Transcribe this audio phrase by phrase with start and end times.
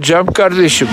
[0.00, 0.88] Cem kardeşim.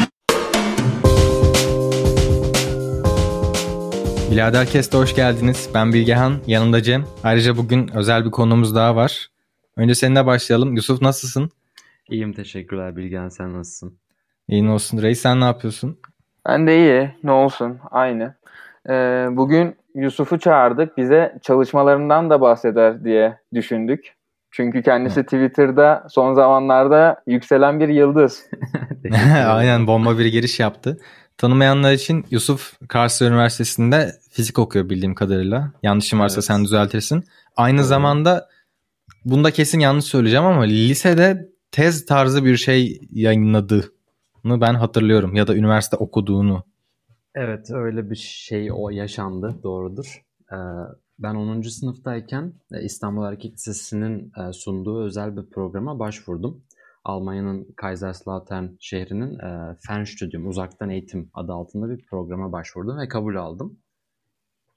[4.31, 5.69] Bilader Kest'e hoş geldiniz.
[5.73, 7.05] Ben Bilgehan, yanımda Cem.
[7.23, 9.27] Ayrıca bugün özel bir konumuz daha var.
[9.77, 10.75] Önce seninle başlayalım.
[10.75, 11.49] Yusuf nasılsın?
[12.09, 13.97] İyiyim teşekkürler Bilgehan sen nasılsın?
[14.47, 15.01] İyi olsun.
[15.01, 15.99] Reis sen ne yapıyorsun?
[16.47, 17.11] Ben de iyi.
[17.23, 17.79] Ne olsun.
[17.91, 18.35] Aynı.
[18.89, 20.97] Ee, bugün Yusuf'u çağırdık.
[20.97, 24.14] Bize çalışmalarından da bahseder diye düşündük.
[24.55, 28.45] Çünkü kendisi Twitter'da son zamanlarda yükselen bir yıldız.
[29.47, 30.97] Aynen bomba bir giriş yaptı.
[31.37, 35.71] Tanımayanlar için Yusuf Karlsruhe Üniversitesi'nde fizik okuyor bildiğim kadarıyla.
[35.83, 36.45] Yanlışım varsa Evet.
[36.45, 37.23] sen düzeltirsin.
[37.57, 37.85] Aynı Doğru.
[37.85, 38.49] zamanda
[39.25, 43.91] bunda kesin yanlış söyleyeceğim ama lisede tez tarzı bir şey yayınladığını
[44.61, 45.35] ben hatırlıyorum.
[45.35, 46.63] Ya da üniversite okuduğunu.
[47.35, 50.21] Evet öyle bir şey o yaşandı doğrudur.
[50.51, 50.55] Ee,
[51.19, 51.61] ben 10.
[51.61, 56.63] sınıftayken e, İstanbul Erkek Lisesi'nin e, sunduğu özel bir programa başvurdum.
[57.03, 63.79] Almanya'nın Kaiserslautern şehrinin e, Fernstudium uzaktan eğitim adı altında bir programa başvurdum ve kabul aldım.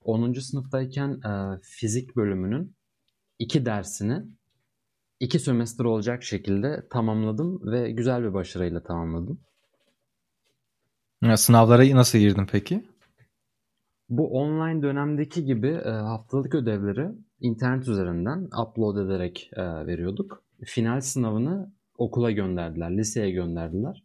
[0.04, 0.32] 10.
[0.32, 1.20] sınıftayken
[1.62, 2.76] fizik bölümünün
[3.38, 4.22] iki dersini
[5.20, 9.40] iki sömestr olacak şekilde tamamladım ve güzel bir başarıyla tamamladım.
[11.36, 12.84] Sınavlara nasıl girdin peki?
[14.08, 17.08] Bu online dönemdeki gibi e, haftalık ödevleri
[17.40, 20.42] internet üzerinden upload ederek e, veriyorduk.
[20.64, 24.04] Final sınavını okula gönderdiler, liseye gönderdiler.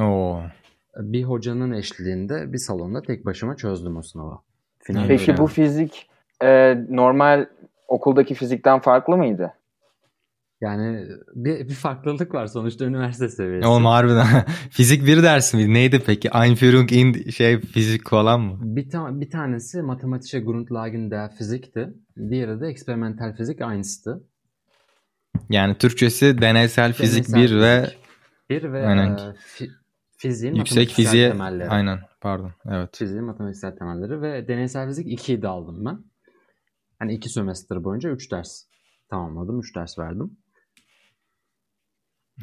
[0.00, 0.38] Oo.
[0.40, 4.34] E, Bir hocanın eşliğinde bir salonda tek başıma çözdüm o sınavı.
[4.78, 5.08] Final.
[5.08, 6.08] Peki bu fizik
[6.42, 7.46] e, normal
[7.88, 9.52] okuldaki fizikten farklı mıydı?
[10.64, 13.66] Yani bir, bir farklılık var sonuçta üniversite seviyesi.
[13.66, 14.26] Oğlum harbiden.
[14.70, 15.74] Fizik bir ders miydi?
[15.74, 16.28] Neydi peki?
[16.28, 18.58] Einführung in şey fizik falan mı?
[18.60, 21.94] Bir, ta- bir tanesi Mathematische Grundlagen der Physik'ti.
[22.30, 24.22] Diğeri de Experimental Fizik aynısı.
[25.50, 27.90] Yani Türkçesi deneysel fizik Deneysel 1 ve.
[28.50, 29.08] Bir ve Aynen.
[29.08, 29.18] e,
[29.56, 29.70] fi-
[30.16, 31.68] fiziğin yüksek fiziğe temelleri.
[31.68, 32.96] aynen pardon evet.
[32.96, 35.98] Fiziğin matematiksel temelleri ve deneysel fizik 2'yi de aldım ben.
[36.98, 38.64] Hani 2 sömestr boyunca 3 ders
[39.10, 39.60] tamamladım.
[39.60, 40.36] 3 ders verdim.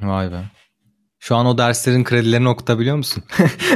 [0.01, 0.43] Vay be.
[1.19, 3.23] Şu an o derslerin kredilerini okutabiliyor musun?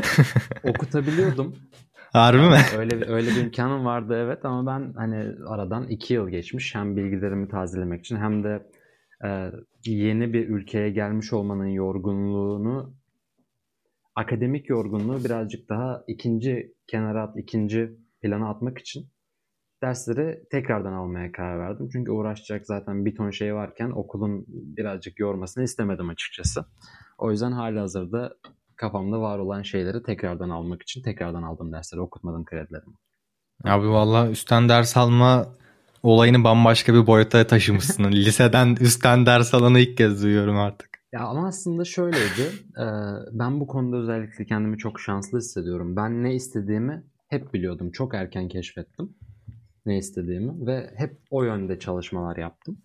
[0.63, 1.55] Okutabiliyordum.
[2.13, 2.59] Harbi mi?
[2.77, 6.75] öyle öyle bir imkanım vardı evet ama ben hani aradan 2 yıl geçmiş.
[6.75, 8.69] Hem bilgilerimi tazelemek için hem de
[9.25, 9.51] e,
[9.85, 12.95] yeni bir ülkeye gelmiş olmanın yorgunluğunu
[14.15, 19.07] akademik yorgunluğu birazcık daha ikinci kenara at, ikinci plana atmak için
[19.85, 21.89] dersleri tekrardan almaya karar verdim.
[21.91, 26.65] Çünkü uğraşacak zaten bir ton şey varken okulun birazcık yormasını istemedim açıkçası.
[27.17, 28.33] O yüzden halihazırda
[28.75, 32.95] kafamda var olan şeyleri tekrardan almak için tekrardan aldım dersleri, okutmadım kredilerimi.
[33.63, 35.47] Abi valla üstten ders alma
[36.03, 38.03] olayını bambaşka bir boyuta taşımışsın.
[38.11, 40.89] Liseden üstten ders alanı ilk kez duyuyorum artık.
[41.13, 42.51] Ya ama aslında şöyleydi.
[43.31, 45.95] ben bu konuda özellikle kendimi çok şanslı hissediyorum.
[45.95, 47.91] Ben ne istediğimi hep biliyordum.
[47.91, 49.15] Çok erken keşfettim
[49.85, 52.77] ne istediğimi ve hep o yönde çalışmalar yaptım.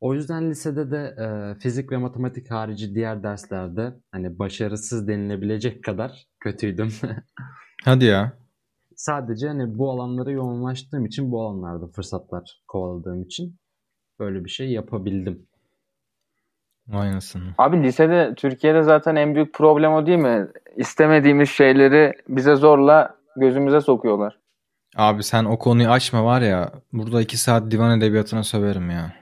[0.00, 6.26] O yüzden lisede de e, fizik ve matematik harici diğer derslerde hani başarısız denilebilecek kadar
[6.40, 6.88] kötüydüm.
[7.84, 8.32] Hadi ya.
[8.96, 13.56] Sadece hani bu alanlara yoğunlaştığım için bu alanlarda fırsatlar kovaladığım için
[14.18, 15.46] böyle bir şey yapabildim.
[16.88, 17.42] Vay anasını.
[17.58, 20.48] Abi lisede Türkiye'de zaten en büyük problem o değil mi?
[20.76, 24.43] İstemediğimiz şeyleri bize zorla gözümüze sokuyorlar.
[24.96, 29.12] Abi sen o konuyu açma var ya burada iki saat divan edebiyatına söverim ya.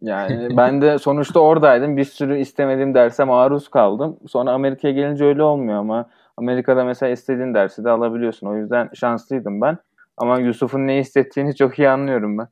[0.00, 1.96] Yani ben de sonuçta oradaydım.
[1.96, 4.16] Bir sürü istemediğim derse maruz kaldım.
[4.28, 8.46] Sonra Amerika'ya gelince öyle olmuyor ama Amerika'da mesela istediğin dersi de alabiliyorsun.
[8.46, 9.78] O yüzden şanslıydım ben.
[10.16, 12.48] Ama Yusuf'un ne hissettiğini çok iyi anlıyorum ben.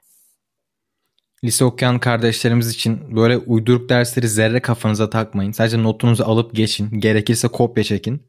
[1.44, 5.53] Lise okuyan kardeşlerimiz için böyle uyduruk dersleri zerre kafanıza takmayın.
[5.53, 7.00] Sadece notunuzu alıp geçin.
[7.00, 8.22] Gerekirse kopya çekin.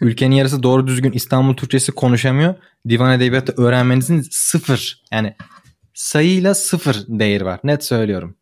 [0.00, 2.54] Ülkenin yarısı doğru düzgün İstanbul Türkçesi konuşamıyor.
[2.88, 5.04] Divan edebiyatı öğrenmenizin sıfır.
[5.12, 5.36] Yani
[5.94, 7.60] sayıyla sıfır değeri var.
[7.64, 8.36] Net söylüyorum.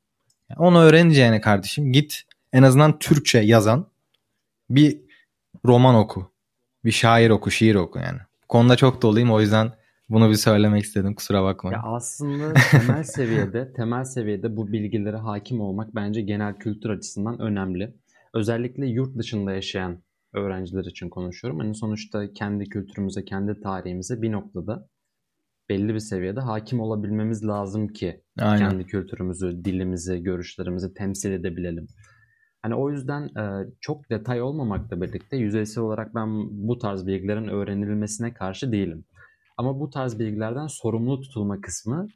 [0.57, 3.87] Onu öğreneceğine kardeşim git en azından Türkçe yazan
[4.71, 5.01] bir
[5.65, 6.33] roman oku.
[6.85, 8.19] Bir şair oku, şiir oku yani.
[8.43, 9.73] Bu konuda çok doluyum o yüzden
[10.09, 11.77] bunu bir söylemek istedim kusura bakmayın.
[11.77, 17.95] Ya aslında temel seviyede, temel seviyede bu bilgilere hakim olmak bence genel kültür açısından önemli.
[18.35, 20.03] Özellikle yurt dışında yaşayan
[20.35, 21.61] öğrenciler için konuşuyorum.
[21.61, 24.89] Hani sonuçta kendi kültürümüze, kendi tarihimize bir noktada
[25.69, 28.71] belli bir seviyede hakim olabilmemiz lazım ki Aynen.
[28.71, 31.87] kendi kültürümüzü, dilimizi, görüşlerimizi temsil edebilelim.
[32.63, 36.29] Hani o yüzden e, çok detay olmamakla birlikte yüzeysel olarak ben
[36.69, 39.05] bu tarz bilgilerin öğrenilmesine karşı değilim.
[39.57, 42.09] Ama bu tarz bilgilerden sorumlu tutulma kısmı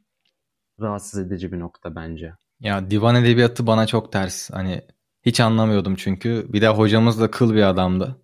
[0.81, 2.33] rahatsız edici bir nokta bence.
[2.59, 4.49] Ya divan edebiyatı bana çok ters.
[4.51, 4.81] Hani
[5.29, 6.45] Hiç anlamıyordum çünkü.
[6.49, 8.15] Bir de hocamız da kıl bir adamdı.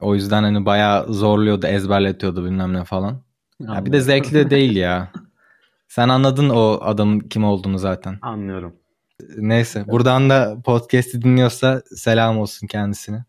[0.00, 3.22] O yüzden hani bayağı zorluyordu, ezberletiyordu bilmem ne falan.
[3.60, 5.12] Ya bir de zevkli de değil ya.
[5.88, 8.18] Sen anladın o adamın kim olduğunu zaten.
[8.22, 8.76] Anlıyorum.
[9.36, 13.24] Neyse buradan da podcast'i dinliyorsa selam olsun kendisine.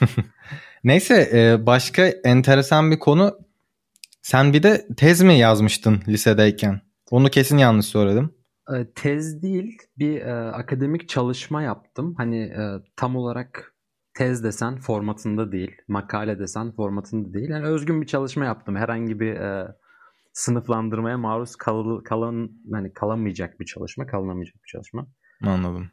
[0.84, 3.38] Neyse e, başka enteresan bir konu.
[4.22, 6.80] Sen bir de tez mi yazmıştın lisedeyken?
[7.10, 8.35] Onu kesin yanlış söyledim.
[8.74, 12.14] E, tez değil bir e, akademik çalışma yaptım.
[12.16, 13.74] Hani e, tam olarak
[14.14, 17.48] tez desen formatında değil, makale desen formatında değil.
[17.48, 18.76] Yani özgün bir çalışma yaptım.
[18.76, 19.74] Herhangi bir e,
[20.32, 25.06] sınıflandırmaya maruz kal, kalan hani kalamayacak bir çalışma, kalınamayacak bir çalışma.
[25.42, 25.90] Anladım.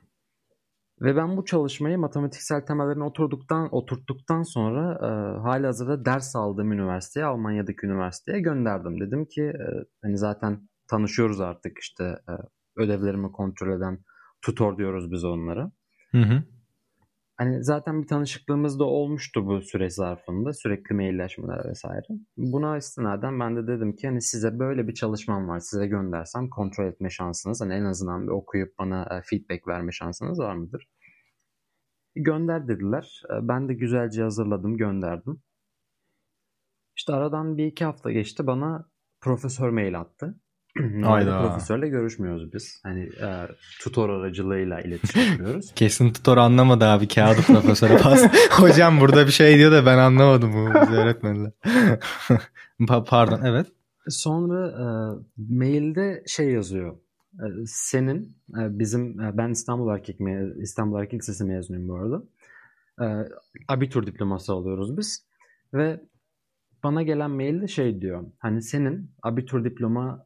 [1.02, 7.26] Ve ben bu çalışmayı matematiksel temellerini oturduktan oturttuktan sonra e, hali hazırda ders aldığım üniversiteye,
[7.26, 9.00] Almanya'daki üniversiteye gönderdim.
[9.00, 9.68] Dedim ki e,
[10.04, 12.34] hani zaten tanışıyoruz artık işte e,
[12.76, 14.00] ödevlerimi kontrol eden
[14.42, 15.72] tutor diyoruz biz onlara.
[16.12, 16.44] Hı hı.
[17.38, 20.54] Hani zaten bir tanışıklığımız da olmuştu bu süre zarfında.
[20.54, 22.06] Sürekli mailleşmeler vesaire.
[22.38, 25.60] Buna istinaden ben de dedim ki hani size böyle bir çalışmam var.
[25.60, 27.62] Size göndersem kontrol etme şansınız.
[27.62, 30.90] Hani en azından bir okuyup bana e, feedback verme şansınız var mıdır?
[32.16, 33.22] Gönder dediler.
[33.30, 35.42] E, ben de güzelce hazırladım gönderdim.
[36.96, 38.90] İşte aradan bir iki hafta geçti bana
[39.22, 40.40] profesör mail attı.
[41.04, 41.42] Hayda.
[41.42, 42.80] profesörle görüşmüyoruz biz.
[42.84, 43.48] Hani e,
[43.82, 45.72] tutor aracılığıyla iletişim kuruyoruz.
[45.76, 48.24] Kesin tutor anlamadı abi kağıdı profesöre pas.
[48.52, 51.52] Hocam burada bir şey diyor da ben anlamadım bu bize öğretmediler.
[53.08, 53.68] Pardon evet.
[54.08, 54.86] Sonra e,
[55.38, 56.98] mailde şey yazıyor.
[57.34, 60.20] E, senin e, bizim e, ben İstanbul Erkek
[60.58, 62.24] İstanbul Erkek Lisesi mezunuyum bu arada.
[63.02, 63.28] E,
[63.68, 65.26] abitur diploması alıyoruz biz
[65.74, 66.00] ve
[66.84, 68.24] bana gelen mailde şey diyor.
[68.40, 70.26] Hani senin abitur diploma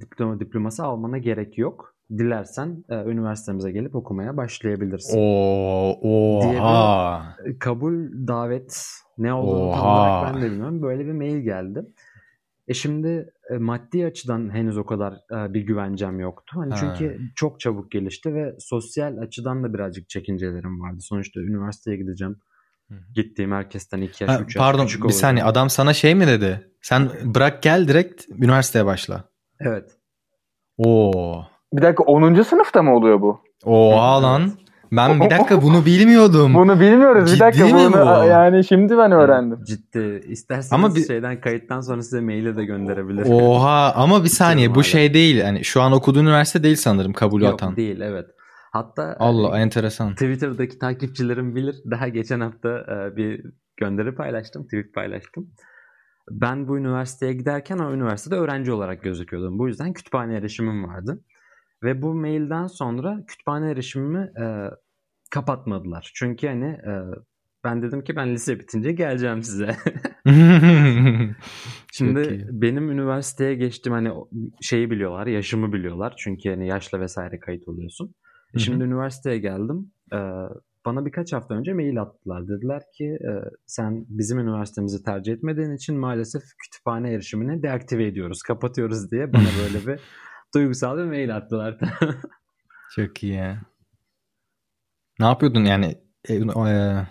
[0.00, 1.94] diploma diploması almana gerek yok.
[2.18, 5.18] Dilersen e, üniversitemize gelip okumaya başlayabilirsin.
[5.18, 7.36] Oo, oha.
[7.42, 8.86] Diye bir kabul davet
[9.18, 10.82] ne olduğunu tam olarak ben de bilmiyorum.
[10.82, 11.86] Böyle bir mail geldi.
[12.68, 16.56] E şimdi e, maddi açıdan henüz o kadar e, bir güvencem yoktu.
[16.58, 21.00] Hani çünkü çok çabuk gelişti ve sosyal açıdan da birazcık çekincelerim vardı.
[21.00, 22.36] Sonuçta üniversiteye gideceğim.
[23.14, 26.70] Gittiğim herkesten iki yaş, ha, üç yaş Pardon bir saniye adam sana şey mi dedi?
[26.82, 29.31] Sen bırak gel direkt üniversiteye başla.
[29.64, 29.90] Evet.
[30.78, 31.44] Oo.
[31.72, 32.42] Bir dakika 10.
[32.42, 33.40] sınıfta mı oluyor bu?
[33.64, 34.52] Oha lan.
[34.92, 36.54] Ben bir dakika bunu bilmiyordum.
[36.54, 37.30] Bunu bilmiyoruz.
[37.30, 38.24] Ciddi bir dakika mi bunu bu?
[38.24, 39.64] yani şimdi ben öğrendim.
[39.64, 40.22] Ciddi.
[40.28, 41.06] İsterseniz ama bir...
[41.06, 43.32] şeyden kayıttan sonra size maile de gönderebilirim.
[43.32, 45.36] Oha ama bir saniye bu şey değil.
[45.36, 47.68] Yani şu an okuduğun üniversite değil sanırım kabul Yok, atan.
[47.68, 48.26] Yok değil evet.
[48.72, 50.12] Hatta Allah e, enteresan.
[50.12, 51.76] Twitter'daki takipçilerim bilir.
[51.90, 53.40] Daha geçen hafta e, bir
[53.76, 55.46] gönderi paylaştım, tweet paylaştım
[56.30, 59.58] ben bu üniversiteye giderken o üniversitede öğrenci olarak gözüküyordum.
[59.58, 61.24] Bu yüzden kütüphane erişimim vardı.
[61.82, 64.70] Ve bu mailden sonra kütüphane erişimimi e,
[65.30, 66.10] kapatmadılar.
[66.14, 66.92] Çünkü hani e,
[67.64, 69.76] ben dedim ki ben lise bitince geleceğim size.
[71.92, 74.10] Şimdi benim üniversiteye geçtim hani
[74.60, 76.14] şeyi biliyorlar, yaşımı biliyorlar.
[76.18, 78.14] Çünkü hani yaşla vesaire kayıt oluyorsun.
[78.56, 79.92] Şimdi üniversiteye geldim.
[80.12, 80.18] E,
[80.86, 82.48] bana birkaç hafta önce mail attılar.
[82.48, 83.32] Dediler ki e,
[83.66, 89.86] sen bizim üniversitemizi tercih etmediğin için maalesef kütüphane erişimini deaktive ediyoruz, kapatıyoruz diye bana böyle
[89.86, 90.00] bir
[90.54, 91.78] duygusal bir mail attılar.
[92.96, 93.56] Çok iyi.
[95.20, 95.98] Ne yapıyordun yani?
[96.28, 97.06] E, e,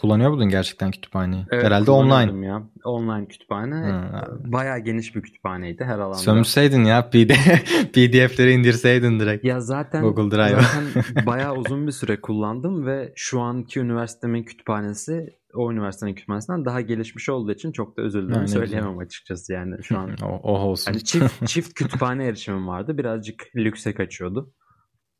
[0.00, 1.46] Kullanıyor muydun gerçekten kütüphaneyi?
[1.50, 2.46] Evet, Herhalde online.
[2.46, 2.62] ya.
[2.84, 3.74] Online kütüphane.
[3.74, 4.52] Hı.
[4.52, 6.14] Bayağı geniş bir kütüphaneydi her alanda.
[6.18, 9.44] Sömürseydin ya PDF'leri indirseydin direkt.
[9.44, 10.62] Ya zaten Google Drive.
[10.62, 16.80] zaten bayağı uzun bir süre kullandım ve şu anki üniversitemin kütüphanesi o üniversitenin kütüphanesinden daha
[16.80, 19.06] gelişmiş olduğu için çok da üzüldüm yani söyleyemem güzel.
[19.06, 20.10] açıkçası yani şu an.
[20.22, 20.92] oh, oh olsun.
[20.92, 22.98] Hani çift, çift kütüphane erişimim vardı.
[22.98, 24.52] Birazcık lükse kaçıyordu.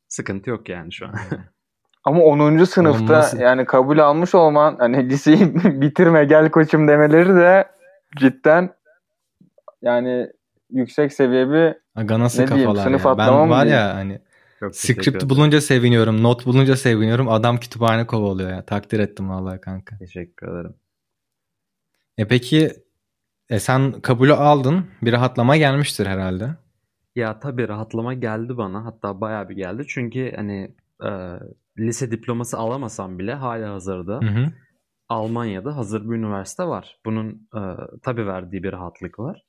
[0.07, 1.13] Sıkıntı yok yani şu an.
[2.03, 2.63] Ama 10.
[2.63, 3.37] sınıfta Olması...
[3.37, 7.67] yani kabul almış olman hani liseyi bitirme gel koçum demeleri de
[8.17, 8.69] cidden
[9.81, 10.27] yani
[10.71, 13.17] yüksek seviye bir Aga nasıl ne diyeyim, sınıf ya.
[13.17, 14.21] Ben var ya hani
[14.59, 17.29] Çok script bulunca seviniyorum, not bulunca seviniyorum.
[17.29, 18.65] Adam kütüphane kovalıyor ya.
[18.65, 19.97] Takdir ettim vallahi kanka.
[19.97, 20.75] Teşekkür ederim.
[22.17, 22.71] E peki
[23.49, 24.85] e sen kabulü aldın.
[25.01, 26.49] Bir rahatlama gelmiştir herhalde.
[27.15, 28.85] Ya tabii rahatlama geldi bana.
[28.85, 29.83] Hatta bayağı bir geldi.
[29.87, 30.71] Çünkü hani
[31.03, 31.09] e,
[31.81, 34.51] lise diploması alamasam bile hala hazırda hı hı.
[35.09, 36.99] Almanya'da hazır bir üniversite var.
[37.05, 37.61] Bunun e,
[38.03, 39.45] tabii verdiği bir rahatlık var.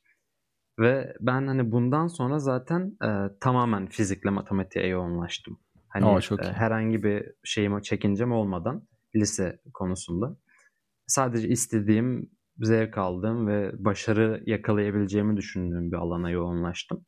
[0.79, 5.59] Ve ben hani bundan sonra zaten e, tamamen fizikle matematiğe yoğunlaştım.
[5.89, 10.37] Hani Oo, çok e, herhangi bir şeyime çekincem olmadan lise konusunda.
[11.07, 17.07] Sadece istediğim, zevk aldığım ve başarı yakalayabileceğimi düşündüğüm bir alana yoğunlaştım.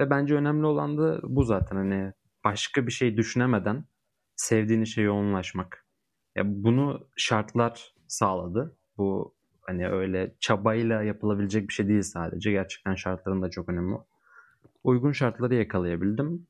[0.00, 2.12] Ve bence önemli olan da bu zaten hani
[2.44, 3.84] başka bir şey düşünemeden
[4.38, 5.86] sevdiğin işe yoğunlaşmak.
[6.36, 8.76] Ya bunu şartlar sağladı.
[8.98, 12.50] Bu hani öyle çabayla yapılabilecek bir şey değil sadece.
[12.50, 13.96] Gerçekten şartların da çok önemli.
[14.84, 16.46] Uygun şartları yakalayabildim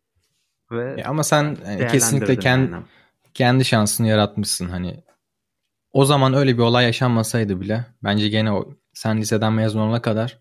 [0.70, 2.84] ve Ya ama sen yani kesinlikle kendi yani.
[3.34, 5.04] kendi şansını yaratmışsın hani.
[5.92, 10.38] O zaman öyle bir olay yaşanmasaydı bile bence gene o sen liseden mezun olana kadar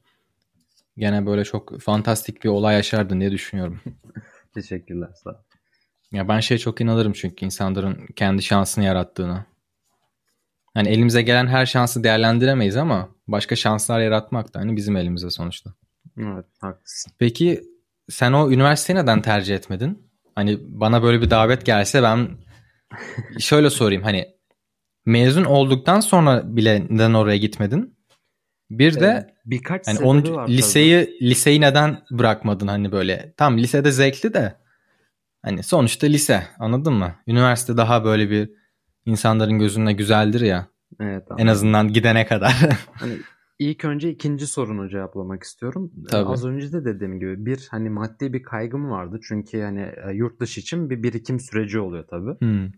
[0.98, 3.82] gene böyle çok fantastik bir olay yaşardın diye düşünüyorum.
[4.54, 5.47] Teşekkürler sağ ol.
[6.12, 9.46] Ya ben şey çok inanırım çünkü insanların kendi şansını yarattığına.
[10.74, 15.74] Hani elimize gelen her şansı değerlendiremeyiz ama başka şanslar yaratmak da hani bizim elimizde sonuçta.
[16.18, 17.14] Evet haklısın.
[17.20, 17.64] Peki
[18.10, 20.08] sen o üniversiteyi neden tercih etmedin?
[20.36, 22.30] Hani bana böyle bir davet gelse ben
[23.40, 24.28] şöyle sorayım hani
[25.06, 27.98] mezun olduktan sonra bile neden oraya gitmedin?
[28.70, 30.58] Bir de Ee, birkaç hani on, var tabii.
[30.58, 33.34] liseyi liseyi neden bırakmadın hani böyle?
[33.38, 34.56] Tam lisede zevkli de
[35.50, 37.16] hani sonuçta lise anladın mı?
[37.28, 38.50] Üniversite daha böyle bir
[39.06, 40.68] insanların gözünde güzeldir ya
[41.00, 41.50] Evet, en anladım.
[41.50, 42.54] azından gidene kadar.
[42.94, 43.14] Hani
[43.60, 45.92] ilk önce ikinci sorunu cevaplamak istiyorum.
[46.10, 46.30] Tabii.
[46.30, 49.20] Az önce de dediğim gibi bir hani maddi bir kaygım vardı.
[49.28, 52.40] Çünkü hani e, yurt dışı için bir birikim süreci oluyor tabii.
[52.40, 52.72] Hmm.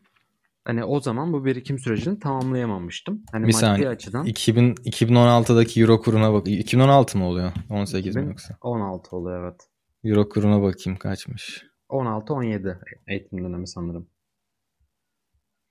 [0.66, 3.24] Hani o zaman bu birikim sürecini tamamlayamamıştım.
[3.32, 3.90] Hani Bir maddi saniye.
[3.90, 6.48] açıdan 2000 2016'daki euro kuruna bak.
[6.48, 7.52] 2016 mı oluyor?
[7.70, 8.58] 18 mi 2000 yoksa?
[8.62, 9.62] 16 oluyor evet.
[10.04, 11.66] Euro kuruna bakayım kaçmış.
[11.90, 14.10] 16-17 eğitim dönemi sanırım.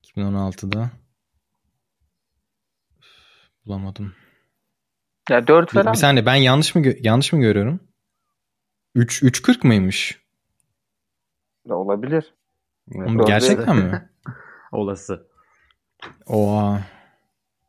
[0.02, 0.90] 2016'da
[3.00, 3.06] Üf,
[3.66, 4.14] bulamadım.
[5.30, 5.92] Ya 4 Bir, falan.
[5.92, 7.80] bir saniye ben yanlış mı yanlış mı görüyorum?
[8.94, 10.22] 3 3.40 mıymış?
[11.68, 12.34] Da olabilir.
[12.90, 13.26] Doğru.
[13.26, 14.10] gerçekten mi?
[14.72, 15.28] Olası.
[16.26, 16.97] Oha.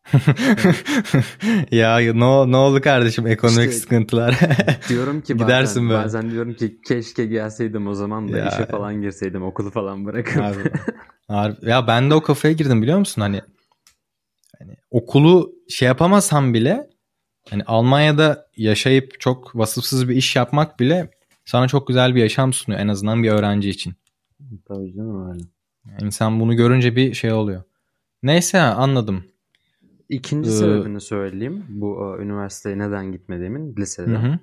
[1.72, 4.40] ya ne, ne oldu kardeşim ekonomik İşte- sıkıntılar.
[4.90, 6.04] Diyorum ki bazen, Gidersin böyle.
[6.04, 8.48] bazen diyorum ki keşke gelseydim o zaman da Ya.
[8.48, 10.44] işe falan girseydim okulu falan bırakıp.
[10.44, 10.72] Harbi.
[11.28, 11.70] Harbi.
[11.70, 13.22] Ya ben de o kafaya girdim biliyor musun?
[13.22, 13.42] Hani
[14.60, 16.90] hani okulu şey yapamasam bile
[17.50, 21.12] hani Almanya'da yaşayıp çok vasıfsız bir iş yapmak bile
[21.46, 23.94] sana çok güzel bir yaşam sunuyor en azından bir öğrenci için.
[24.68, 25.44] Tabii canım öyle.
[25.86, 27.64] Yani İnsan bunu görünce bir şey oluyor.
[28.24, 29.24] Neyse anladım.
[30.10, 31.66] İkinci Ee, sebebini söyleyeyim.
[31.70, 34.18] Bu e, üniversiteye neden gitmediğimin lisede.
[34.18, 34.40] Hı.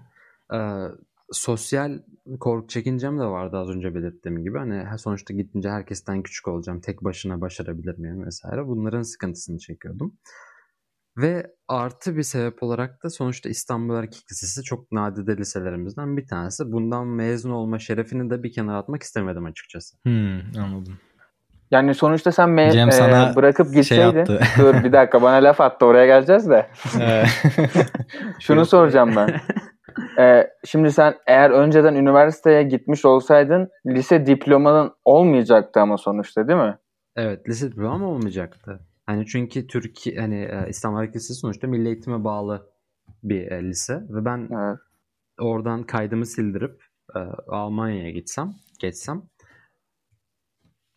[0.57, 0.89] Ee,
[1.33, 1.99] sosyal
[2.41, 4.59] korku çekincem de vardı az önce belirttiğim gibi.
[4.59, 6.81] Hani ha- sonuçta gidince herkesten küçük olacağım.
[6.81, 8.67] Tek başına başarabilir miyim vesaire.
[8.67, 10.15] Bunların sıkıntısını çekiyordum.
[11.17, 16.73] Ve artı bir sebep olarak da sonuçta İstanbul Erkek Lisesi çok nadide liselerimizden bir tanesi.
[16.73, 19.97] Bundan mezun olma şerefini de bir kenara atmak istemedim açıkçası.
[20.03, 20.99] Hmm, anladım.
[21.71, 24.17] Yani sonuçta sen me- Cem e, sana bırakıp Şey gitseydin.
[24.19, 24.41] yaptı.
[24.59, 26.67] Dur bir dakika bana laf attı oraya geleceğiz de.
[28.41, 29.41] Şunu soracağım ben.
[30.19, 36.79] Ee, şimdi sen eğer önceden üniversiteye gitmiş olsaydın lise diplomanın olmayacaktı ama sonuçta değil mi?
[37.17, 38.81] Evet, lise diplomam olmayacaktı.
[39.07, 42.67] Hani çünkü Türkiye hani e, İstanbul Erkek Lisesi sonuçta milli eğitime bağlı
[43.23, 44.79] bir e, lise ve ben Evet.
[45.41, 46.83] oradan kaydımı sildirip
[47.17, 47.19] e,
[47.49, 49.23] Almanya'ya gitsem, geçsem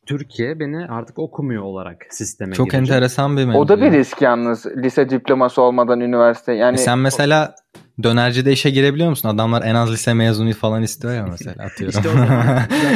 [0.10, 2.90] Türkiye beni artık okumuyor olarak sisteme çok girecek.
[2.96, 3.60] enteresan bir mevzu.
[3.60, 6.54] O da bir risk yalnız lise diploması olmadan üniversite.
[6.54, 7.56] Yani E sen mesela
[8.04, 9.30] dönercide işe girebiliyor musun?
[9.30, 12.00] Adamlar en az lise mezunu falan istiyor ya mesela atıyorum.
[12.00, 12.10] İşte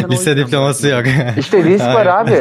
[0.08, 1.04] o lise diploması yok.
[1.38, 2.32] İşte risk var abi.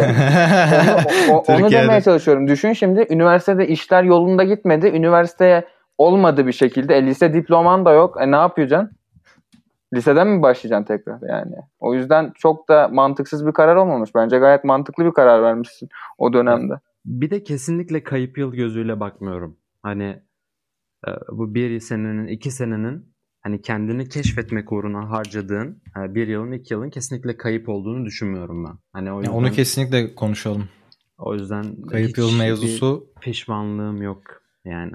[1.29, 1.85] onu, o- onu Türkiye'de.
[1.85, 2.49] demeye çalışıyorum.
[2.49, 4.87] Düşün şimdi üniversitede işler yolunda gitmedi.
[4.87, 5.64] Üniversiteye
[5.99, 6.97] olmadı bir şekilde.
[6.97, 8.17] E, lise diploman da yok.
[8.21, 8.91] E ne yapacaksın?
[9.95, 11.55] Liseden mi başlayacaksın tekrar yani?
[11.81, 14.15] O yüzden çok da mantıksız bir karar olmamış.
[14.15, 16.75] Bence gayet mantıklı bir karar vermişsin o dönemde.
[17.05, 19.57] Bir de kesinlikle kayıp yıl gözüyle bakmıyorum.
[19.83, 20.23] Hani
[21.09, 26.75] e, bu bir senenin, iki senenin hani kendini keşfetmek uğruna harcadığın e, bir yılın, iki
[26.75, 28.79] yılın kesinlikle kayıp olduğunu düşünmüyorum ben.
[28.93, 30.69] Hani o yüzden, onu kesinlikle konuşalım.
[31.19, 34.23] o yüzden Kayıp yıl mevzusu pişmanlığım yok
[34.65, 34.93] yani.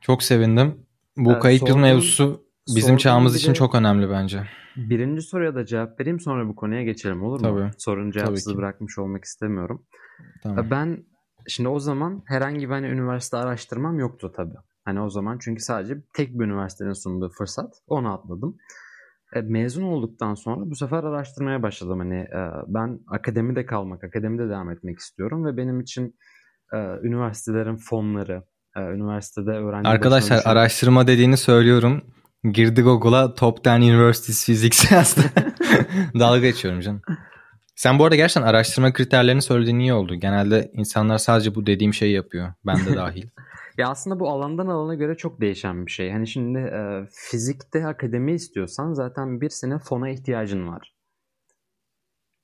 [0.00, 0.74] çok sevindim.
[1.16, 4.42] Bu Evet, kayıp yıl sorduğun- mevzusu bizim çağımız için çok önemli bence.
[4.76, 7.46] Birinci soruya da cevap vereyim sonra bu konuya geçelim olur mu?
[7.46, 7.70] Tabii.
[7.78, 8.58] Sorun cevapsız ki.
[8.58, 9.86] bırakmış olmak istemiyorum.
[10.42, 10.70] Tamam.
[10.70, 11.04] Ben
[11.48, 14.56] şimdi o zaman herhangi bir hani üniversite araştırmam yoktu tabii.
[14.84, 17.74] Hani o zaman çünkü sadece tek bir üniversitenin sunduğu fırsat.
[17.86, 18.56] Onu atladım.
[19.34, 21.98] E, mezun olduktan sonra bu sefer araştırmaya başladım.
[21.98, 26.16] Hani e, ben akademide kalmak, akademide devam etmek istiyorum ve benim için
[26.72, 28.42] e, üniversitelerin fonları,
[28.76, 32.02] e, üniversitede öğrenci Arkadaşlar araştırma dediğini söylüyorum.
[32.44, 35.20] Girdi Google'a Top 10 Universities Physics yazdı.
[36.18, 37.02] Dalga geçiyorum canım.
[37.76, 40.14] Sen bu arada gerçekten araştırma kriterlerini söylediğin iyi oldu.
[40.14, 42.52] Genelde insanlar sadece bu dediğim şeyi yapıyor.
[42.66, 43.28] Ben de dahil.
[43.78, 46.10] Ya aslında bu alandan alana göre çok değişen bir şey.
[46.10, 50.94] Hani şimdi e, fizikte akademi istiyorsan zaten bir sene fona ihtiyacın var.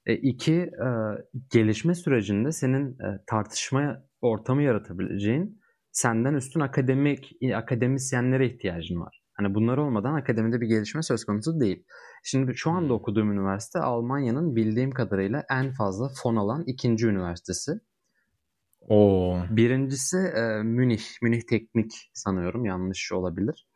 [0.07, 0.89] E, iki, e,
[1.53, 5.61] gelişme sürecinde senin e, tartışma ortamı yaratabileceğin
[5.93, 9.24] senden üstün akademik akademisyenlere ihtiyacın var.
[9.35, 11.85] Hani bunlar olmadan akademide bir gelişme söz konusu değil.
[12.25, 17.73] Şimdi şu anda okuduğum üniversite Almanya'nın bildiğim kadarıyla en fazla fon alan ikinci üniversitesi.
[18.89, 19.39] Oo.
[19.51, 23.67] Birincisi e, Münih, Münih Teknik sanıyorum yanlış olabilir.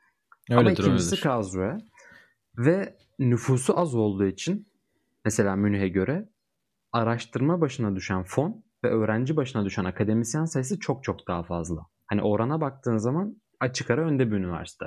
[0.50, 1.22] Öyledir, Ama ikincisi öyledir.
[1.22, 1.78] Karlsruhe.
[2.58, 4.68] Ve nüfusu az olduğu için
[5.24, 6.28] mesela Münih'e göre
[6.92, 11.86] araştırma başına düşen fon ve öğrenci başına düşen akademisyen sayısı çok çok daha fazla.
[12.06, 14.84] Hani orana baktığın zaman açık ara önde bir üniversite.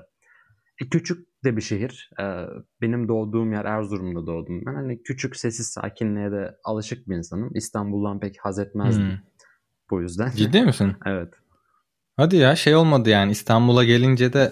[0.81, 2.09] E, küçük de bir şehir.
[2.19, 2.23] E,
[2.81, 4.65] benim doğduğum yer Erzurum'da doğdum.
[4.65, 7.51] Ben hani küçük sessiz sakinliğe de alışık bir insanım.
[7.53, 9.05] İstanbul'dan pek haz etmezdim.
[9.05, 9.17] Hmm.
[9.91, 10.31] Bu yüzden.
[10.35, 10.95] Ciddi misin?
[11.05, 11.33] evet.
[12.17, 14.51] Hadi ya şey olmadı yani İstanbul'a gelince de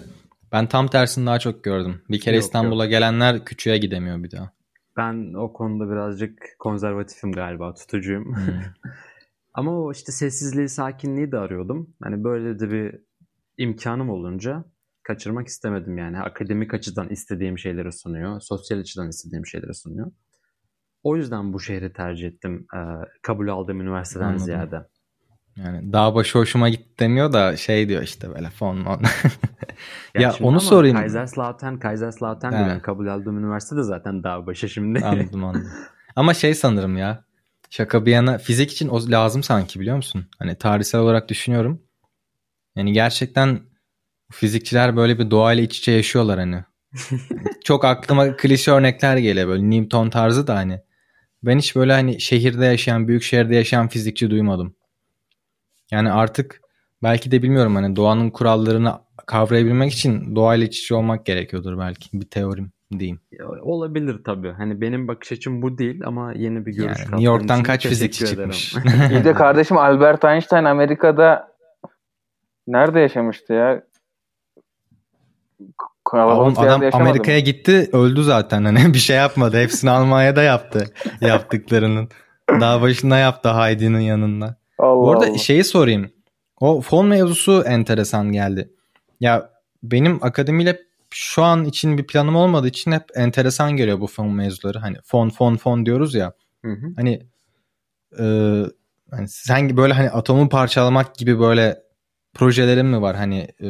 [0.52, 2.02] ben tam tersini daha çok gördüm.
[2.10, 4.52] Bir kere Yok, İstanbul'a gelenler küçüğe gidemiyor bir daha.
[4.96, 8.24] Ben o konuda birazcık konservatifim galiba, tutucuyum.
[8.24, 8.54] Hmm.
[9.54, 11.90] Ama o işte sessizliği, sakinliği de arıyordum.
[12.02, 13.00] Hani böyle de bir
[13.58, 14.64] imkanım olunca
[15.10, 16.18] kaçırmak istemedim yani.
[16.18, 18.40] Akademik açıdan istediğim şeyleri sunuyor.
[18.40, 20.12] Sosyal açıdan istediğim şeyleri sunuyor.
[21.02, 22.66] O yüzden bu şehri tercih ettim.
[22.74, 22.78] e,
[23.22, 24.44] kabul aldığım üniversiteden Anladım.
[24.44, 24.86] ziyade.
[25.56, 29.00] Yani dağ başı hoşuma gitti demiyor da şey diyor işte böyle fon mon.
[30.14, 30.96] ya şimdi onu sorayım.
[30.96, 32.66] Kaiserslautern, Kaiserslautern diyor.
[32.66, 35.04] Ben kabul aldığım üniversite de zaten dağ başı şimdi.
[35.04, 35.70] Anladım anladım.
[36.16, 37.24] Ama şey sanırım ya.
[37.70, 40.26] Şaka bir yana fizik için o lazım sanki biliyor musun?
[40.38, 41.82] Hani tarihsel olarak düşünüyorum.
[42.76, 43.69] Yani gerçekten
[44.30, 46.64] fizikçiler böyle bir doğayla iç içe yaşıyorlar hani.
[47.64, 50.80] Çok aklıma klişe örnekler geliyor böyle Newton tarzı da hani.
[51.42, 54.74] Ben hiç böyle hani şehirde yaşayan, büyük şehirde yaşayan fizikçi duymadım.
[55.90, 56.60] Yani artık
[57.02, 58.94] belki de bilmiyorum hani doğanın kurallarını
[59.26, 62.20] kavrayabilmek için doğayla iç içe olmak gerekiyordur belki.
[62.20, 63.20] Bir teorim diyeyim.
[63.62, 64.50] Olabilir tabii.
[64.50, 68.26] Hani benim bakış açım bu değil ama yeni bir görüş Yani New York'tan kaç fizikçi
[68.26, 68.74] çıkmış?
[69.10, 71.52] İyi de kardeşim Albert Einstein Amerika'da
[72.66, 73.82] nerede yaşamıştı ya?
[76.12, 76.82] Oğlum adam?
[76.92, 79.60] Amerika'ya gitti öldü zaten hani bir şey yapmadı.
[79.62, 80.86] Hepsini Almanya'da yaptı
[81.20, 82.08] yaptıklarının.
[82.50, 84.56] Dağ başında yaptı Heidi'nin yanında.
[84.78, 85.38] Allah Bu arada Allah.
[85.38, 86.10] şeyi sorayım.
[86.60, 88.70] O fon mevzusu enteresan geldi.
[89.20, 89.50] Ya
[89.82, 94.78] benim akademiyle şu an için bir planım olmadığı için hep enteresan geliyor bu fon mevzuları.
[94.78, 96.32] Hani fon fon fon diyoruz ya.
[96.64, 96.86] Hı hı.
[96.96, 97.26] Hani
[98.18, 98.24] e,
[99.10, 101.82] hani sen böyle hani atomu parçalamak gibi böyle
[102.34, 103.16] projelerin mi var?
[103.16, 103.68] Hani e,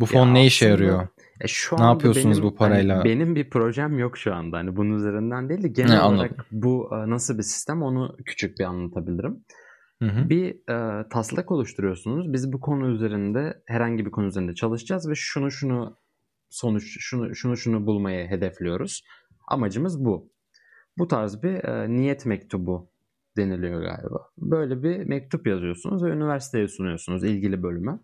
[0.00, 1.08] bu fon Ya ne işe aslında yarıyor?
[1.40, 2.96] E şu Ne yapıyorsunuz benim, bu parayla?
[2.98, 4.56] hani benim bir projem yok şu anda.
[4.56, 6.44] Hani bunun üzerinden değil de genel Ne, olarak anladım.
[6.52, 9.44] bu e, nasıl bir sistem onu küçük bir anlatabilirim.
[10.02, 10.28] Hı hı.
[10.30, 12.32] Bir e, taslak oluşturuyorsunuz.
[12.32, 15.96] Biz bu konu üzerinde herhangi bir konu üzerinde çalışacağız ve şunu şunu
[16.50, 19.04] sonuç şunu şunu şunu bulmayı hedefliyoruz.
[19.48, 20.30] Amacımız bu.
[20.98, 22.90] Bu tarz bir e, niyet mektubu
[23.36, 24.28] deniliyor galiba.
[24.38, 27.98] Böyle bir mektup yazıyorsunuz ve üniversiteye sunuyorsunuz ilgili bölüme.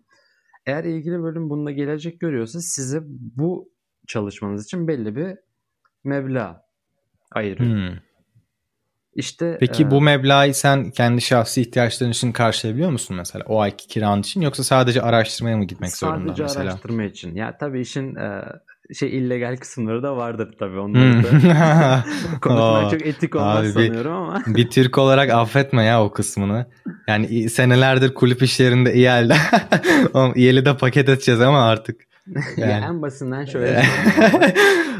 [0.67, 2.99] Eğer ilgili bölüm bunda gelecek görüyorsa size
[3.35, 3.69] bu
[4.07, 5.37] çalışmanız için belli bir
[6.03, 6.61] meblağ
[7.31, 7.69] ayırıyor.
[7.69, 7.97] Hmm.
[9.17, 13.87] İşte Peki e, bu meblağı sen kendi şahsi ihtiyaçların için karşılayabiliyor musun mesela o ayki
[13.87, 16.63] kiran için yoksa sadece araştırmaya mı gitmek zorunda sadece mesela?
[16.63, 17.35] araştırma için.
[17.35, 18.43] Ya tabii işin e,
[18.93, 21.23] şey illegal kısımları da vardır tabii onları Hmm.
[21.23, 22.05] da.
[22.41, 24.43] Konuşmak çok etik olmaz Abi sanıyorum ama.
[24.47, 26.65] bir Türk olarak affetme ya o kısmını.
[27.07, 29.35] Yani senelerdir kulüp işlerinde İYEL'de.
[30.35, 32.06] İYEL'i de paket edeceğiz ama artık.
[32.57, 32.85] Ya Yani.
[32.85, 33.83] en basitinden şöyle.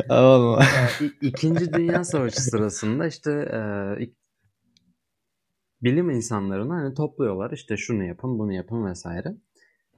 [0.09, 0.59] Oğlum.
[1.21, 3.59] İkinci Dünya Savaşı sırasında işte e,
[5.83, 9.35] bilim insanlarını hani topluyorlar işte şunu yapın bunu yapın vesaire.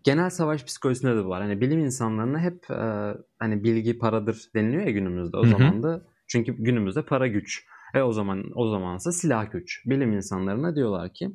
[0.04, 1.42] Genel savaş psikolojisinde de bu var.
[1.42, 5.38] Hani bilim insanlarına hep e, hani bilgi paradır deniliyor ya günümüzde.
[5.38, 5.52] O Hı hı.
[5.52, 7.66] zaman da çünkü günümüzde para güç.
[7.94, 9.84] E o zaman o zamansa silah güç.
[9.86, 11.32] Bilim insanlarına diyorlar ki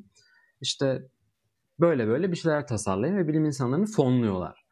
[0.60, 1.02] işte
[1.80, 4.63] böyle böyle bir şeyler tasarlayın ve bilim insanlarını fonluyorlar.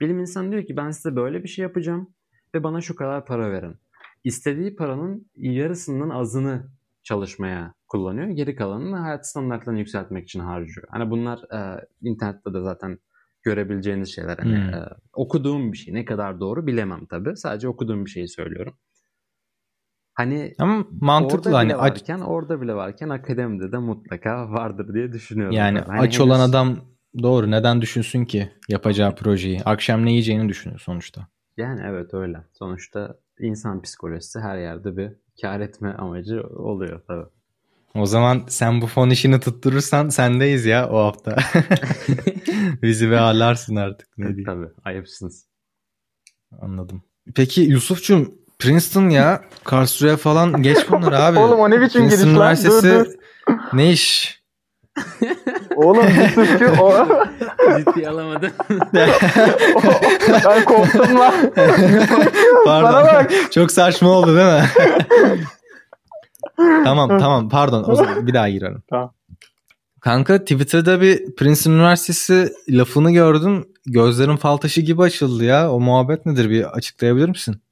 [0.00, 2.14] Bilim insanı diyor ki ben size böyle bir şey yapacağım
[2.54, 3.76] ve bana şu kadar para verin.
[4.24, 6.70] İstediği paranın yarısından azını
[7.02, 8.26] çalışmaya kullanıyor.
[8.28, 10.86] Geri kalanını hayat standartlarını yükseltmek için harcıyor.
[10.90, 12.98] Hani bunlar e, internette de zaten
[13.42, 14.38] görebileceğiniz şeyler.
[14.38, 14.74] Hani Hmm.
[14.74, 15.94] e, okuduğum bir şey.
[15.94, 17.36] Ne kadar doğru bilemem tabii.
[17.36, 18.74] Sadece okuduğum bir şeyi söylüyorum.
[20.14, 24.94] Hani Ama mantıklı orada hani bile aç, varken, orada bile varken akademide de mutlaka vardır
[24.94, 25.56] diye düşünüyorum.
[25.56, 25.78] yani.
[25.78, 26.76] Hani aç olan henüz- adam
[27.22, 29.62] doğru neden düşünsün ki yapacağı projeyi?
[29.64, 31.26] Akşam ne yiyeceğini düşünüyor sonuçta.
[31.56, 32.38] Yani evet öyle.
[32.58, 35.10] Sonuçta insan psikolojisi her yerde bir
[35.42, 37.26] kar etme amacı oluyor tabii.
[37.94, 41.36] O zaman sen bu fon işini tutturursan sendeyiz ya o hafta.
[42.82, 44.18] Bizi bir ağırlarsın artık.
[44.18, 44.44] Ne diyeyim.
[44.44, 45.46] tabii ayıpsınız.
[46.60, 47.02] Anladım.
[47.34, 49.42] Peki Yusuf'cum Princeton ya.
[49.64, 51.38] Karlsruhe falan geç bunlar abi.
[51.38, 52.30] Oğlum o ne biçim Princeton giriş lan?
[52.30, 53.12] Üniversitesi Dur dur.
[53.72, 54.40] ne iş?
[55.84, 56.06] Oğlum
[56.58, 57.06] ki o...
[57.78, 58.50] Ciddiye alamadım.
[58.94, 61.34] ben korktum lan.
[62.64, 62.92] Pardon.
[62.92, 63.32] Bana bak.
[63.50, 64.64] Çok saçma oldu değil mi?
[66.84, 67.84] tamam tamam pardon.
[67.88, 68.82] O zaman bir daha girelim.
[68.90, 69.12] Tamam.
[70.00, 73.64] Kanka Twitter'da bir Princeton Üniversitesi lafını gördüm.
[73.86, 75.72] Gözlerim fal taşı gibi açıldı ya.
[75.72, 77.62] O muhabbet nedir bir açıklayabilir misin?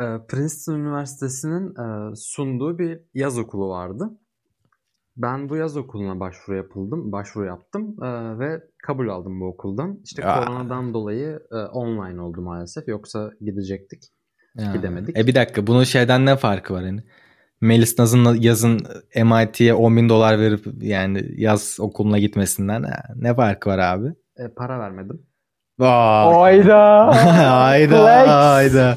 [0.00, 4.10] Ee, Princeton Üniversitesi'nin e, sunduğu bir yaz okulu vardı.
[5.22, 10.00] Ben bu yaz okuluna başvuru yapıldım, başvuru yaptım e, ve kabul aldım bu okuldan.
[10.04, 10.44] İşte Aa.
[10.44, 12.88] koronadan dolayı e, online oldu maalesef.
[12.88, 14.02] Yoksa gidecektik.
[14.56, 14.72] Ya.
[14.72, 15.18] Gidemedik.
[15.18, 17.02] E bir dakika bunun şeyden ne farkı var hani?
[17.60, 18.80] Melis Naz'ın yazın
[19.16, 24.08] MIT'ye 10 bin dolar verip yani yaz okuluna gitmesinden ha, ne farkı var abi?
[24.36, 25.22] E, para vermedim.
[25.78, 26.34] Vay.
[26.34, 27.06] Hayda.
[27.62, 28.28] hayda Flex.
[28.28, 28.96] hayda.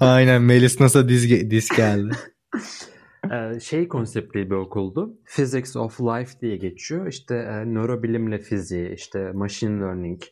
[0.00, 2.14] Aynen Melis Naz'a diz, diz geldi.
[3.32, 5.18] Ee, şey konseptli bir okuldu.
[5.24, 7.06] Physics of Life diye geçiyor.
[7.06, 10.22] İşte e, nörobilimle fiziği, işte machine learning.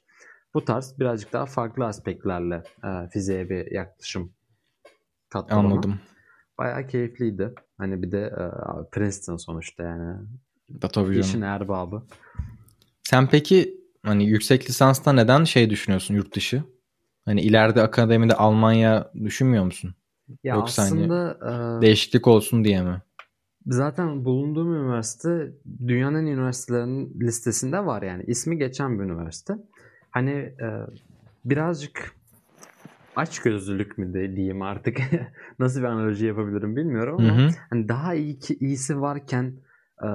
[0.55, 4.33] Bu tarz birazcık daha farklı aspektlerle e, fiziğe bir yaklaşım
[5.31, 5.55] kattı.
[5.55, 6.01] Anladım.
[6.59, 7.55] Bayağı keyifliydi.
[7.79, 8.45] Hani bir de e,
[8.93, 10.19] Princeton sonuçta yani.
[10.93, 11.19] Tabii.
[11.19, 12.03] İşin erbabı.
[13.03, 16.65] Sen peki hani yüksek lisansta neden şey düşünüyorsun yurt dışı?
[17.25, 19.95] Hani ileride akademide Almanya düşünmüyor musun?
[20.45, 21.39] Ya Yoksa hani aslında
[21.81, 23.03] e, Değişiklik olsun diye mi?
[23.67, 25.53] zaten bulunduğum üniversite
[25.87, 28.25] dünyanın üniversitelerinin listesinde var yani.
[28.27, 29.55] ismi geçen bir üniversite.
[30.11, 30.67] Hani e,
[31.45, 32.17] birazcık
[33.17, 34.99] açgözlülük mü de diyeyim artık.
[35.59, 37.49] Nasıl bir analoji yapabilirim bilmiyorum Hı ama hı.
[37.71, 39.57] hani daha iyi ki iyisi varken
[40.03, 40.09] e,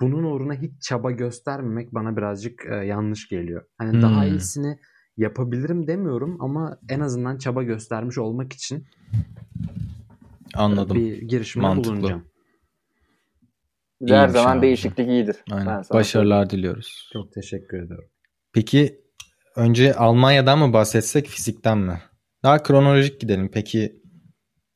[0.00, 3.62] bunun uğruna hiç çaba göstermemek bana birazcık e, yanlış geliyor.
[3.78, 4.30] Hani daha Hmm.
[4.32, 4.78] iyisini
[5.16, 8.86] yapabilirim demiyorum ama en azından çaba göstermiş olmak için
[10.54, 10.96] Anladım.
[10.96, 11.92] bir girişimde Mantıklı.
[11.92, 12.24] bulunacağım.
[14.08, 14.62] Her zaman abi.
[14.62, 15.36] değişiklik iyidir.
[15.50, 15.66] Aynen.
[15.66, 17.10] Ben sana Başarılar diliyoruz.
[17.12, 18.08] Çok teşekkür ederim.
[18.52, 19.00] Peki
[19.56, 22.02] önce Almanya'dan mı bahsetsek fizikten mi?
[22.42, 23.50] Daha kronolojik gidelim.
[23.52, 23.96] Peki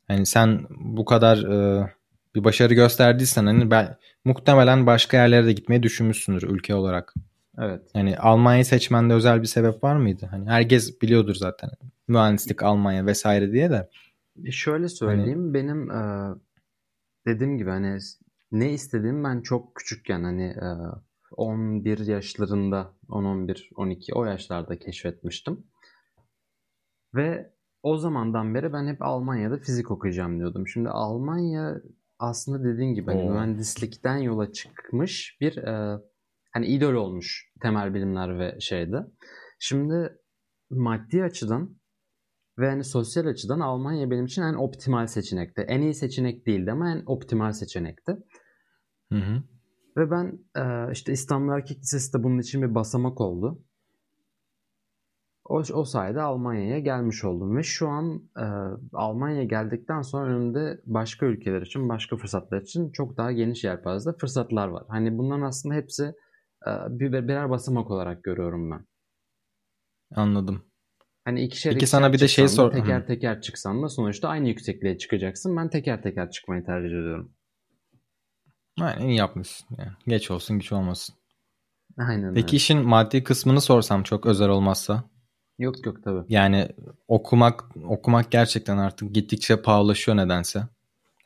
[0.09, 1.89] hani sen bu kadar e,
[2.35, 7.15] bir başarı gösterdiysen hani ben, muhtemelen başka yerlere de gitmeyi düşünmüşsündür ülke olarak.
[7.59, 7.91] Evet.
[7.95, 10.29] Yani Almanya'yı seçmende özel bir sebep var mıydı?
[10.31, 11.71] Hani herkes biliyordur zaten.
[12.09, 13.89] Mühendislik Almanya vesaire diye de.
[14.45, 16.29] E, Şöyle söyleyeyim benim e,
[17.27, 17.99] dediğim gibi hani
[18.53, 20.69] ne istediğimi ben çok küçükken hani e,
[21.37, 25.65] 11 yaşlarında 10 11 12 o yaşlarda keşfetmiştim.
[27.15, 30.69] Ve o zamandan beri ben hep Almanya'da fizik okuyacağım diyordum.
[30.69, 31.83] Şimdi Almanya
[32.19, 36.01] aslında dediğin gibi hani mühendislikten yola çıkmış bir e,
[36.53, 38.97] hani idol olmuş temel bilimler ve şeyde.
[39.59, 40.19] Şimdi
[40.71, 41.79] maddi açıdan
[42.59, 45.61] ve hani sosyal açıdan Almanya benim için en optimal seçenekti.
[45.69, 48.17] En iyi seçenek değildi ama en optimal seçenekti.
[49.13, 49.43] Hı hı.
[49.97, 53.63] Ve ben e, işte İstanbul Erkek Lisesi de bunun için bir basamak oldu.
[55.45, 58.47] O, o sayede Almanya'ya gelmiş oldum ve şu an e,
[58.93, 64.69] Almanya'ya geldikten sonra önümde başka ülkeler için, başka fırsatlar için çok daha geniş yelpazede fırsatlar
[64.69, 64.85] var.
[64.89, 66.15] Hani bunların aslında hepsi
[66.67, 68.87] bir, birer basamak olarak görüyorum ben.
[70.15, 70.65] Anladım.
[71.25, 74.49] Hani ikişer Peki ikişer sana bir de şey sor- Teker teker çıksan da sonuçta aynı
[74.49, 75.57] yüksekliğe çıkacaksın.
[75.57, 77.33] Ben teker teker çıkmayı tercih ediyorum.
[78.81, 79.69] Aynen iyi yapmışsın.
[79.79, 81.15] Yani geç olsun güç olmasın.
[81.99, 82.57] Aynen Peki öyle.
[82.57, 85.05] işin maddi kısmını sorsam çok özel olmazsa.
[85.59, 86.25] Yok yok tabii.
[86.29, 86.69] Yani
[87.09, 90.63] okumak okumak gerçekten artık gittikçe pahalılaşıyor nedense.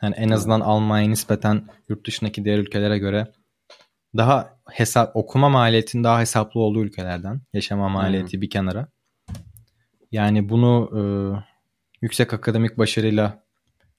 [0.02, 3.32] Yani en azından Almanya nispeten yurt dışındaki diğer ülkelere göre
[4.16, 7.40] daha hesap okuma maliyetinin daha hesaplı olduğu ülkelerden.
[7.52, 8.88] Yaşama maliyeti bir kenara.
[10.12, 11.02] Yani bunu e,
[12.02, 13.42] yüksek akademik başarıyla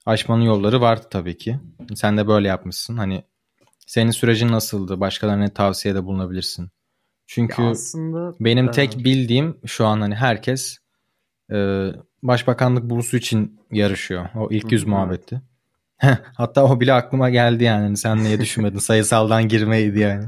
[0.05, 1.59] aşmanın yolları var tabii ki.
[1.95, 2.97] Sen de böyle yapmışsın.
[2.97, 3.23] Hani
[3.87, 4.99] senin sürecin nasıldı?
[4.99, 6.69] Başkalarına tavsiyede bulunabilirsin?
[7.27, 10.77] Çünkü Ya aslında benim e, tek bildiğim şu an hani herkes
[11.51, 11.87] e,
[12.23, 14.29] başbakanlık bursu için yarışıyor.
[14.35, 14.89] O ilk yüz evet.
[14.89, 15.41] muhabbeti.
[16.37, 17.83] Hatta o bile aklıma geldi yani.
[17.83, 18.77] Hani sen niye düşünmedin?
[18.77, 20.25] Sayısaldan girmeydi yani.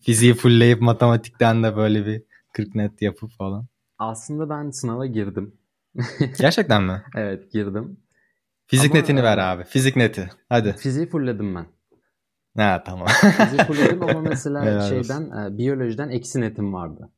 [0.00, 3.66] Fiziği fullleyip matematikten de böyle bir 40 net yapıp falan.
[3.98, 5.54] aslında ben sınava girdim.
[6.38, 7.02] Gerçekten mi?
[7.16, 7.96] Evet girdim.
[8.66, 9.64] Fizik Ama, netini ver e, abi.
[9.64, 10.30] Fizik neti.
[10.48, 10.72] Hadi.
[10.78, 11.66] Fiziği fullledim ben.
[12.56, 13.08] Ha tamam.
[13.08, 17.10] Fiziği fullledim ama mesela Helal şeyden e, biyolojiden eksi netim vardı.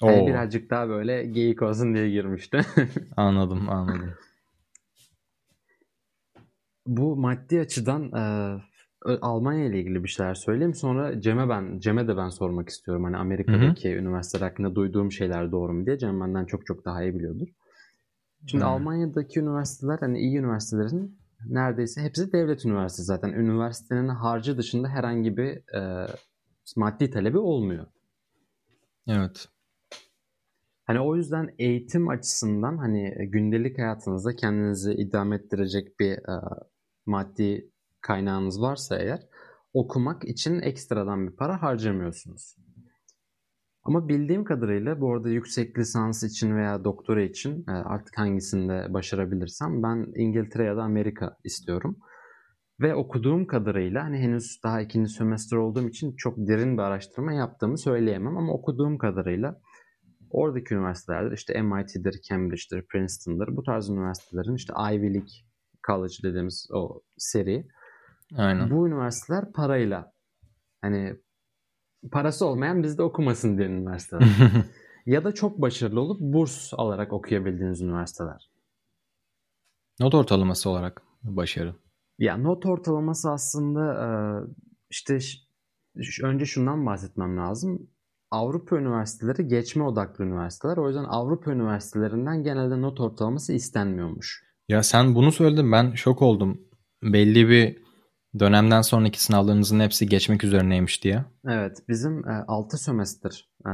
[0.00, 2.60] Hani Oo, birazcık daha böyle geyik olsun diye girmişti.
[3.16, 4.14] anladım anladım.
[6.90, 8.58] Bu maddi açıdan e,
[9.20, 10.74] Almanya ile ilgili bir şeyler söyleyeyim.
[10.74, 13.04] Sonra Cem'e ben Cem'e de ben sormak istiyorum.
[13.04, 15.98] Hani Amerika'daki üniversiteler hakkında duyduğum şeyler doğru mu diye.
[15.98, 17.48] Cem benden çok çok daha iyi biliyordur.
[18.46, 18.70] Şimdi Hmm.
[18.70, 23.28] Almanya'daki üniversiteler hani iyi üniversitelerin neredeyse hepsi devlet üniversitesi zaten.
[23.28, 26.06] Üniversitenin harcı dışında herhangi bir e,
[26.76, 27.86] maddi talebi olmuyor.
[29.08, 29.48] Evet.
[30.84, 36.40] Hani o yüzden eğitim açısından hani gündelik hayatınızda kendinizi idame ettirecek bir e,
[37.10, 37.70] maddi
[38.00, 39.20] kaynağınız varsa eğer
[39.72, 42.56] okumak için ekstradan bir para harcamıyorsunuz.
[43.82, 49.82] Ama bildiğim kadarıyla bu arada yüksek lisans için veya doktora için e, artık hangisinde başarabilirsem
[49.82, 51.96] ben İngiltere ya da Amerika istiyorum.
[52.80, 57.78] Ve okuduğum kadarıyla hani henüz daha ikinci sömestr olduğum için çok derin bir araştırma yaptığımı
[57.78, 59.60] söyleyemem ama okuduğum kadarıyla
[60.30, 65.49] oradaki üniversitelerde işte MIT'dir, Cambridge'dir, Princeton'dır bu tarz üniversitelerin işte Ivy League
[65.86, 67.68] College dediğimiz o seri
[68.36, 68.70] Aynen.
[68.70, 70.12] bu üniversiteler parayla
[70.82, 71.16] hani
[72.12, 74.28] parası olmayan bizde okumasın diyen üniversiteler.
[75.06, 78.50] ya da çok başarılı olup burs alarak okuyabildiğiniz üniversiteler.
[80.00, 81.74] Not ortalaması olarak başarı.
[82.18, 84.08] Ya not ortalaması aslında e,
[84.90, 85.18] işte
[86.22, 87.90] önce şundan bahsetmem lazım.
[88.30, 90.76] Avrupa üniversiteleri geçme odaklı üniversiteler.
[90.76, 94.49] O yüzden Avrupa üniversitelerinden genelde not ortalaması istenmiyormuş.
[94.70, 96.60] Ya sen bunu söyledin ben şok oldum.
[97.02, 97.78] Belli bir
[98.38, 101.24] dönemden sonraki sınavlarınızın hepsi geçmek üzerineymiş diye.
[101.48, 103.70] Evet, bizim 6 sömestr e,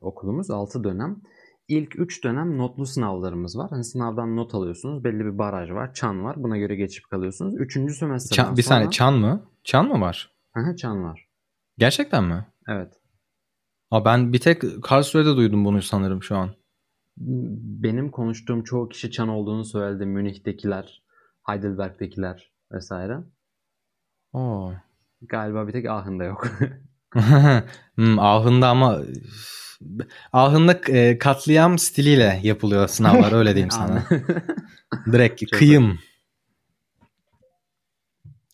[0.00, 1.16] okulumuz, 6 dönem.
[1.68, 3.70] İlk 3 dönem notlu sınavlarımız var.
[3.70, 6.36] Hani sınavdan not alıyorsunuz, belli bir baraj var, çan var.
[6.42, 7.54] Buna göre geçip kalıyorsunuz.
[7.60, 7.72] 3.
[7.98, 8.74] sömestrden Çan, bir sonra...
[8.74, 9.46] saniye çan mı?
[9.64, 10.32] Çan mı var?
[10.54, 11.28] Hı, çan var.
[11.78, 12.46] Gerçekten mi?
[12.68, 12.92] Evet.
[13.90, 16.50] Aa, ben bir tek Karlsruhe'de duydum bunu sanırım şu an.
[17.16, 20.06] Benim konuştuğum çoğu kişi çan olduğunu söyledi.
[20.06, 21.02] Münih'tekiler,
[21.48, 23.18] Heidelberg'tekiler vesaire.
[24.32, 24.72] Oo.
[25.22, 26.48] Galiba bir tek Aachen'da yok.
[27.94, 29.00] hmm, Ahın'da ama
[30.32, 34.04] Ahın'da e, katliam stiliyle yapılıyor sınavlar öyle diyeyim sana.
[35.12, 35.98] Direkt kıyım.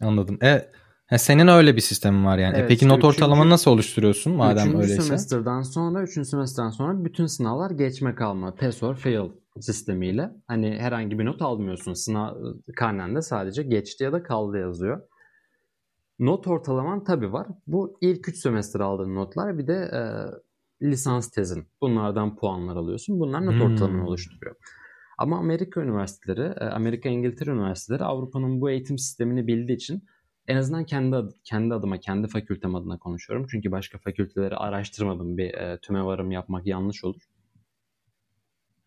[0.00, 0.38] Anladım.
[0.42, 0.68] E,
[1.12, 2.54] he, senin öyle bir sistemin var yani.
[2.56, 5.02] E, Evet, peki işte not ortalamanı nasıl oluşturuyorsun madem Üçüncü öyleyse?
[5.02, 10.30] semesterden sonra, üçüncü semesterden sonra bütün sınavlar geçme kalma, pass or fail sistemiyle.
[10.46, 11.92] Hani herhangi bir not almıyorsun.
[11.92, 12.34] Sınav
[12.76, 15.00] karnende sadece geçti ya da kaldı yazıyor.
[16.18, 17.46] Not ortalaman tabii var.
[17.66, 20.00] Bu ilk 3 semester aldığın notlar bir de e,
[20.90, 21.66] lisans tezin.
[21.80, 23.20] Bunlardan puanlar alıyorsun.
[23.20, 23.62] Bunlar not Hmm.
[23.62, 24.56] ortalamanı oluşturuyor.
[25.18, 30.04] Ama Amerika üniversiteleri, e, Amerika İngiltere üniversiteleri Avrupa'nın bu eğitim sistemini bildiği için
[30.48, 33.46] en azından kendi kendi adıma, kendi fakültem adına konuşuyorum.
[33.50, 35.38] Çünkü başka fakülteleri araştırmadım.
[35.38, 37.22] Bir e, tümevarım yapmak yanlış olur.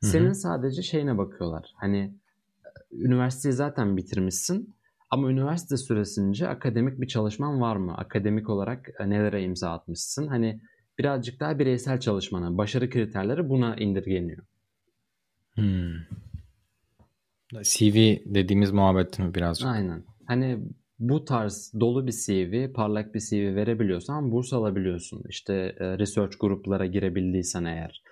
[0.01, 0.11] Hı hı.
[0.11, 1.71] Senin sadece şeyine bakıyorlar.
[1.75, 2.13] Hani
[2.65, 4.75] e, üniversiteyi zaten bitirmişsin
[5.09, 7.97] ama üniversite süresince akademik bir çalışman var mı?
[7.97, 10.27] Akademik olarak e, nelere imza atmışsın?
[10.27, 10.61] Hani
[10.97, 14.45] birazcık daha bireysel çalışmana, başarı kriterleri buna indirgeniyor.
[15.55, 15.93] Hmm.
[17.63, 19.67] CV dediğimiz muhabbet mi birazcık?
[19.67, 20.03] Aynen.
[20.25, 20.59] Hani
[20.99, 25.23] bu tarz dolu bir CV, parlak bir CV verebiliyorsan burs alabiliyorsun.
[25.29, 28.03] İşte e, research gruplara girebildiysen eğer.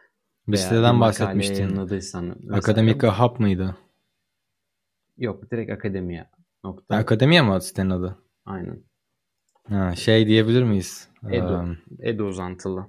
[0.47, 1.63] Bir siteden bahsetmiştin.
[1.63, 2.57] yayınladıysan vesaire.
[2.57, 3.77] Akademik hap mıydı?
[5.17, 6.29] Yok direkt akademiye.
[6.63, 6.95] Nokta.
[6.95, 8.17] Akademiye mi sitenin adı?
[8.45, 8.83] Aynen.
[9.69, 11.09] Ha, şey diyebilir miyiz?
[11.31, 11.77] Edu.
[11.99, 12.87] Ee, Edu uzantılı.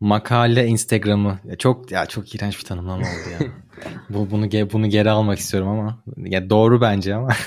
[0.00, 1.38] makale Instagram'ı.
[1.44, 3.38] Ya çok ya çok iğrenç bir tanımlama oldu ya.
[4.10, 7.28] Bu bunu bunu geri almak istiyorum ama ya doğru bence ama.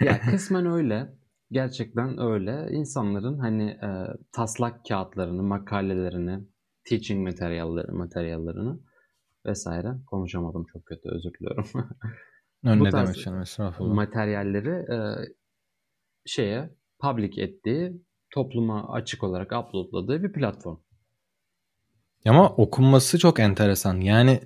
[0.00, 1.14] Ya kısmen öyle.
[1.50, 2.68] Gerçekten öyle.
[2.70, 3.88] İnsanların hani e,
[4.32, 6.44] taslak kağıtlarını, makalelerini,
[6.84, 8.78] teaching materyalleri, materyallerini
[9.46, 11.66] vesaire konuşamadım çok kötü özür diliyorum.
[12.62, 13.44] ne Bu tarz canım
[13.78, 14.98] materyalleri e,
[16.26, 20.76] şeye public ettiği, topluma açık olarak uploadladığı bir platform.
[22.26, 24.00] Ama okunması çok enteresan.
[24.00, 24.40] Yani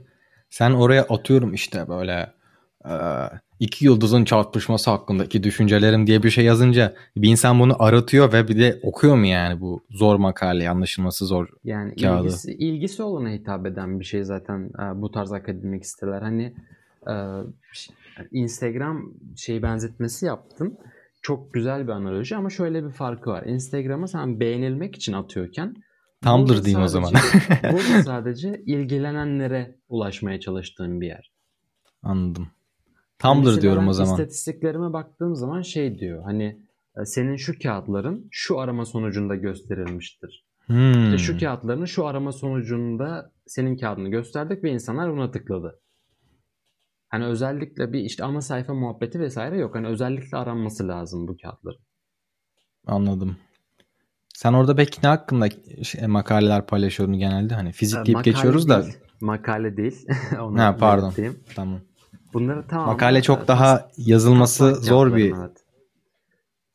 [0.52, 2.32] sen oraya atıyorum işte böyle
[2.84, 2.92] e,
[3.60, 8.58] iki yıldızın çarpışması hakkındaki düşüncelerim diye bir şey yazınca bir insan bunu aratıyor ve bir
[8.58, 11.48] de okuyor mu yani bu zor makale anlaşılması zor.
[11.64, 12.26] Yani Kağıdı.
[12.26, 16.22] ilgisi, ilgisi olana hitap eden bir şey zaten e, bu tarz akademik siteler.
[16.22, 16.54] Hani
[17.08, 17.14] e,
[18.32, 20.76] Instagram şey benzetmesi yaptım.
[21.22, 23.44] Çok güzel bir analoji ama şöyle bir farkı var.
[23.46, 25.76] Instagram'a sen beğenilmek için atıyorken
[26.22, 27.08] Tumblr burada diyeyim o zaman.
[27.12, 31.32] sadece- burada sadece ilgilenenlere ulaşmaya çalıştığın bir yer.
[32.02, 32.48] Anladım.
[33.18, 34.12] Tumblr mesela diyorum o zaman.
[34.12, 36.22] İstatistiklerime baktığım zaman şey diyor.
[36.24, 36.60] Hani
[36.96, 40.44] e, senin şu kağıtların şu arama sonucunda gösterilmiştir.
[40.66, 41.04] Hmm.
[41.04, 45.80] İşte şu kağıtların şu arama sonucunda senin kağıdını gösterdik ve insanlar buna tıkladı.
[47.08, 49.74] Hani özellikle bir işte ana sayfa muhabbeti vesaire yok.
[49.74, 51.80] Hani özellikle aranması lazım bu kağıtların.
[52.86, 53.36] Anladım.
[54.34, 55.48] Sen orada peki ne hakkında
[55.82, 57.54] şey, makaleler paylaşıyordun genelde?
[57.54, 58.98] Hani fizik Ee, deyip geçiyoruz da değil.
[59.20, 60.06] Makale değil.
[60.40, 61.04] Onu ha, pardon.
[61.04, 61.40] Belirteyim.
[61.54, 61.80] Tamam.
[62.32, 62.86] Bunları tamam.
[62.86, 65.64] Makale çok daha yazılması zor bir evet.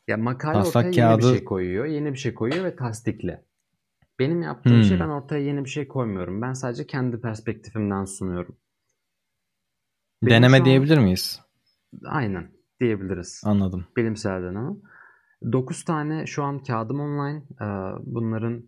[0.07, 1.25] Ya makale Taslak ortaya kağıdı...
[1.25, 3.43] yeni bir şey koyuyor, yeni bir şey koyuyor ve tasdikle.
[4.19, 4.89] Benim yaptığım şey hmm.
[4.89, 6.41] şey ben ortaya yeni bir şey koymuyorum.
[6.41, 8.55] Ben sadece kendi perspektifimden sunuyorum.
[10.23, 10.65] Benim deneme an...
[10.65, 11.41] diyebilir miyiz?
[12.05, 13.41] Aynen diyebiliriz.
[13.45, 13.85] Anladım.
[13.97, 14.71] Bilimsel deneme.
[15.43, 17.43] 9 tane şu an kağıdım online.
[17.61, 17.65] Ee,
[18.05, 18.63] bunların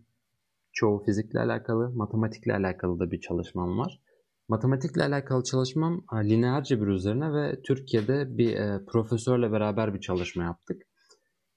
[0.72, 4.00] çoğu fizikle alakalı, matematikle alakalı da bir çalışmam var.
[4.48, 10.44] Matematikle alakalı çalışmam e, lineer cebir üzerine ve Türkiye'de bir e, profesörle beraber bir çalışma
[10.44, 10.82] yaptık.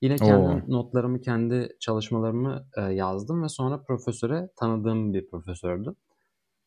[0.01, 0.61] Yine kendi Oo.
[0.67, 5.95] notlarımı, kendi çalışmalarımı e, yazdım ve sonra profesöre tanıdığım bir profesördü.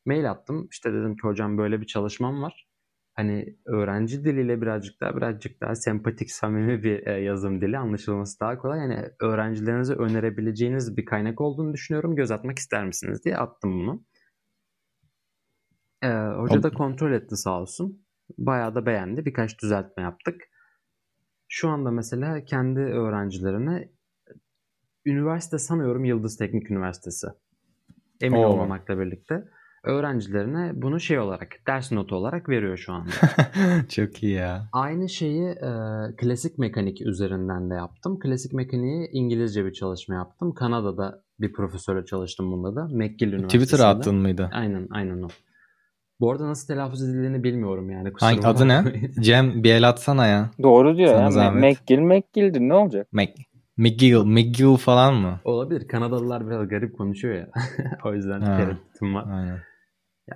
[0.06, 0.68] Mail attım.
[0.70, 2.65] İşte dedim ki hocam böyle bir çalışmam var.
[3.16, 8.58] Hani öğrenci diliyle birazcık daha birazcık daha sempatik, samimi bir e, yazım dili anlaşılması daha
[8.58, 8.78] kolay.
[8.78, 12.16] Yani öğrencilerinize önerebileceğiniz bir kaynak olduğunu düşünüyorum.
[12.16, 14.04] Göz atmak ister misiniz diye attım bunu.
[16.02, 18.06] E, hoca da kontrol etti sağ olsun.
[18.38, 19.24] Bayağı da beğendi.
[19.24, 20.42] Birkaç düzeltme yaptık.
[21.48, 23.88] Şu anda mesela kendi öğrencilerine
[25.06, 27.26] üniversite sanıyorum Yıldız Teknik Üniversitesi.
[28.20, 28.46] Emin Oo.
[28.46, 29.44] olmamakla birlikte
[29.86, 33.10] öğrencilerine bunu şey olarak ders notu olarak veriyor şu anda.
[33.88, 34.68] Çok iyi ya.
[34.72, 35.70] Aynı şeyi e,
[36.16, 38.18] klasik mekanik üzerinden de yaptım.
[38.18, 40.54] Klasik mekaniği İngilizce bir çalışma yaptım.
[40.54, 42.84] Kanada'da bir profesörle çalıştım bunda da.
[42.84, 43.64] McGill Üniversitesi'nde.
[43.64, 44.50] Twitter'a attın mıydı?
[44.52, 45.28] Aynen aynen o.
[46.20, 48.12] Bu arada nasıl telaffuz edildiğini bilmiyorum yani.
[48.20, 48.84] Hangi adı ne?
[49.20, 50.50] Cem bir el atsana ya.
[50.62, 51.50] Doğru diyor Sana ya.
[51.50, 53.08] McGill McGill'dir ne olacak?
[53.12, 53.32] Mac
[53.76, 55.40] McGill, McGill falan mı?
[55.44, 55.88] Olabilir.
[55.88, 57.48] Kanadalılar biraz garip konuşuyor ya.
[58.04, 59.24] o yüzden tereddütüm var.
[59.30, 59.58] Aynen.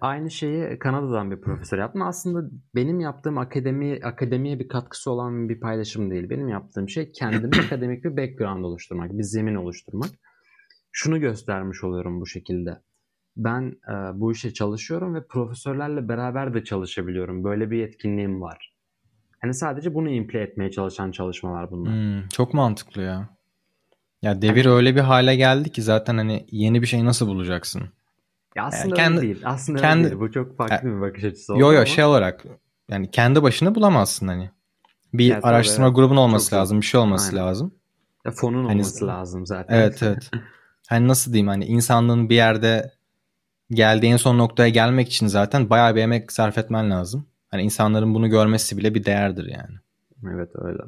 [0.00, 1.98] Aynı şeyi Kanada'dan bir profesör yaptı.
[2.05, 6.31] Aslında benim yaptığım akademi akademiye bir katkısı olan bir paylaşım değil.
[6.31, 10.11] Benim yaptığım şey kendime akademik bir background oluşturmak, bir zemin oluşturmak.
[10.92, 12.81] Şunu göstermiş oluyorum bu şekilde
[13.37, 17.44] ben e, bu işe çalışıyorum ve profesörlerle beraber de çalışabiliyorum.
[17.44, 18.74] Böyle bir yetkinliğim var.
[19.42, 21.92] Hani sadece bunu imple etmeye çalışan çalışmalar bunlar.
[21.92, 23.29] Hmm, çok mantıklı ya.
[24.22, 27.83] Ya devir yani, öyle bir hale geldi ki zaten hani yeni bir şey nasıl bulacaksın?
[28.56, 29.42] Ya aslında yani kendi, öyle değil.
[29.44, 30.20] Aslında kendi, öyle değil.
[30.20, 31.86] Bu çok farklı ya, bir bakış açısı Yo yo ama.
[31.86, 32.44] şey olarak
[32.88, 34.50] yani kendi başına bulamazsın hani.
[35.14, 35.96] Bir ya, araştırma evet.
[35.96, 37.46] grubun olması çok lazım, bir şey olması Aynen.
[37.46, 37.74] lazım.
[38.24, 39.76] Ya fonun hani, olması lazım zaten.
[39.76, 40.30] Evet evet.
[40.88, 42.92] hani nasıl diyeyim hani insanlığın bir yerde
[43.70, 47.26] geldiğin son noktaya gelmek için zaten bayağı bir emek sarf etmen lazım.
[47.50, 49.78] Hani insanların bunu görmesi bile bir değerdir yani.
[50.34, 50.82] Evet öyle.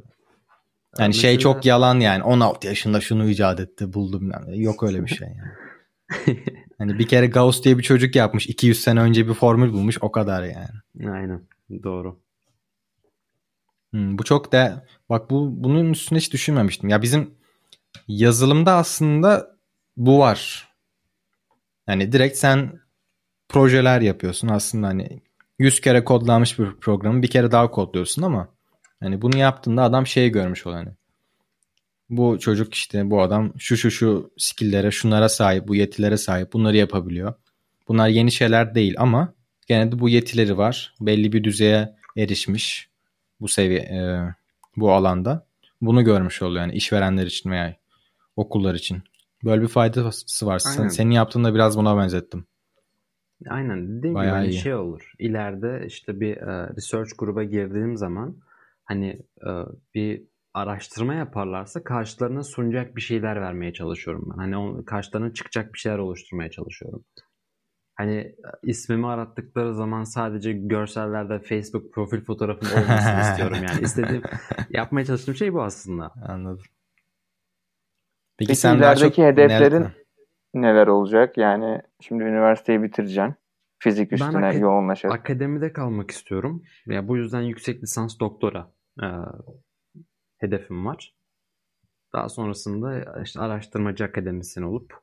[0.98, 1.12] Yani mesela...
[1.12, 4.62] şey çok yalan yani 16 yaşında şunu icat etti buldum yani.
[4.62, 6.36] Yok öyle bir şey yani.
[6.82, 10.12] hani bir kere Gauss diye bir çocuk yapmış 200 sene önce bir formül bulmuş o
[10.12, 11.10] kadar yani.
[11.12, 11.42] Aynen
[11.82, 12.20] doğru.
[13.90, 16.88] Hmm, bu çok da bak bu bunun üstüne hiç düşünmemiştim.
[16.88, 17.34] Ya bizim
[18.08, 19.56] yazılımda aslında
[19.96, 20.68] bu var.
[21.88, 22.80] Yani direkt sen
[23.48, 25.20] projeler yapıyorsun aslında hani
[25.58, 28.48] 100 kere kodlanmış bir programı bir kere daha kodluyorsun ama
[29.00, 30.94] hani bunu yaptığında adam şeyi görmüş oluyor hani
[32.16, 36.76] bu çocuk işte bu adam şu şu şu skill'lere şunlara sahip bu yetilere sahip bunları
[36.76, 37.34] yapabiliyor.
[37.88, 39.34] Bunlar yeni şeyler değil ama
[39.66, 40.94] gene de bu yetileri var.
[41.00, 42.88] Belli bir düzeye erişmiş
[43.40, 44.00] bu seviye e,
[44.76, 45.46] bu alanda.
[45.80, 47.76] Bunu görmüş oluyor yani işverenler için veya
[48.36, 49.02] okullar için.
[49.44, 50.58] Böyle bir faydası var.
[50.58, 52.44] Sen, senin yaptığında biraz buna benzettim.
[53.48, 55.12] Aynen dediğim Bayağı gibi hani şey olur.
[55.18, 58.36] İleride işte bir e, research gruba girdiğim zaman
[58.84, 59.50] hani e,
[59.94, 60.22] bir
[60.54, 64.38] araştırma yaparlarsa karşılarına sunacak bir şeyler vermeye çalışıyorum ben.
[64.38, 67.04] Hani on, karşılarına çıkacak bir şeyler oluşturmaya çalışıyorum.
[67.94, 73.80] Hani e, ismimi arattıkları zaman sadece görsellerde Facebook profil fotoğrafım olmasını istiyorum yani.
[73.82, 74.22] İstediğim
[74.70, 76.12] yapmaya çalıştığım şey bu aslında.
[76.28, 76.64] Anladım.
[78.38, 79.92] Peki, Peki sen ilerideki hedeflerin neler,
[80.54, 81.38] neler olacak?
[81.38, 83.34] Yani şimdi üniversiteyi bitireceksin.
[83.78, 85.20] Fizik üstüne ben yoğunlaşarak.
[85.20, 86.62] Akademide kalmak istiyorum.
[86.86, 89.06] Ya yani bu yüzden yüksek lisans doktora e,
[90.42, 91.14] hedefim var.
[92.12, 95.02] Daha sonrasında işte araştırmacı akademisyen olup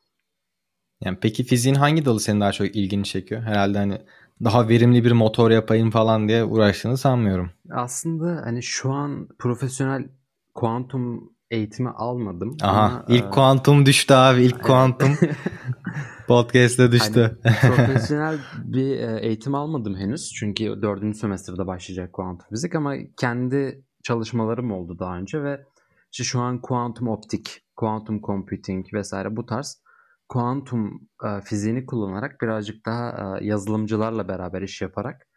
[1.06, 3.42] yani peki fiziğin hangi dalı senin daha çok ilgini çekiyor?
[3.42, 4.02] Herhalde hani
[4.44, 7.52] daha verimli bir motor yapayım falan diye uğraştığını sanmıyorum.
[7.72, 10.10] Aslında hani şu an profesyonel
[10.56, 12.58] kuantum eğitimi almadım.
[12.62, 13.30] Aha ama, ilk e...
[13.30, 15.10] kuantum düştü abi ilk kuantum
[16.28, 17.40] podcast'te düştü.
[17.44, 23.84] Hani, profesyonel bir e, eğitim almadım henüz çünkü dördüncü semestrde başlayacak kuantum fizik ama kendi
[24.04, 25.66] çalışmalarım oldu daha önce ve
[26.12, 29.82] işte şu an kuantum optik, kuantum computing vesaire bu tarz
[30.30, 35.28] kuantum e, fiziğini kullanarak birazcık daha e, yazılımcılarla beraber iş yaparak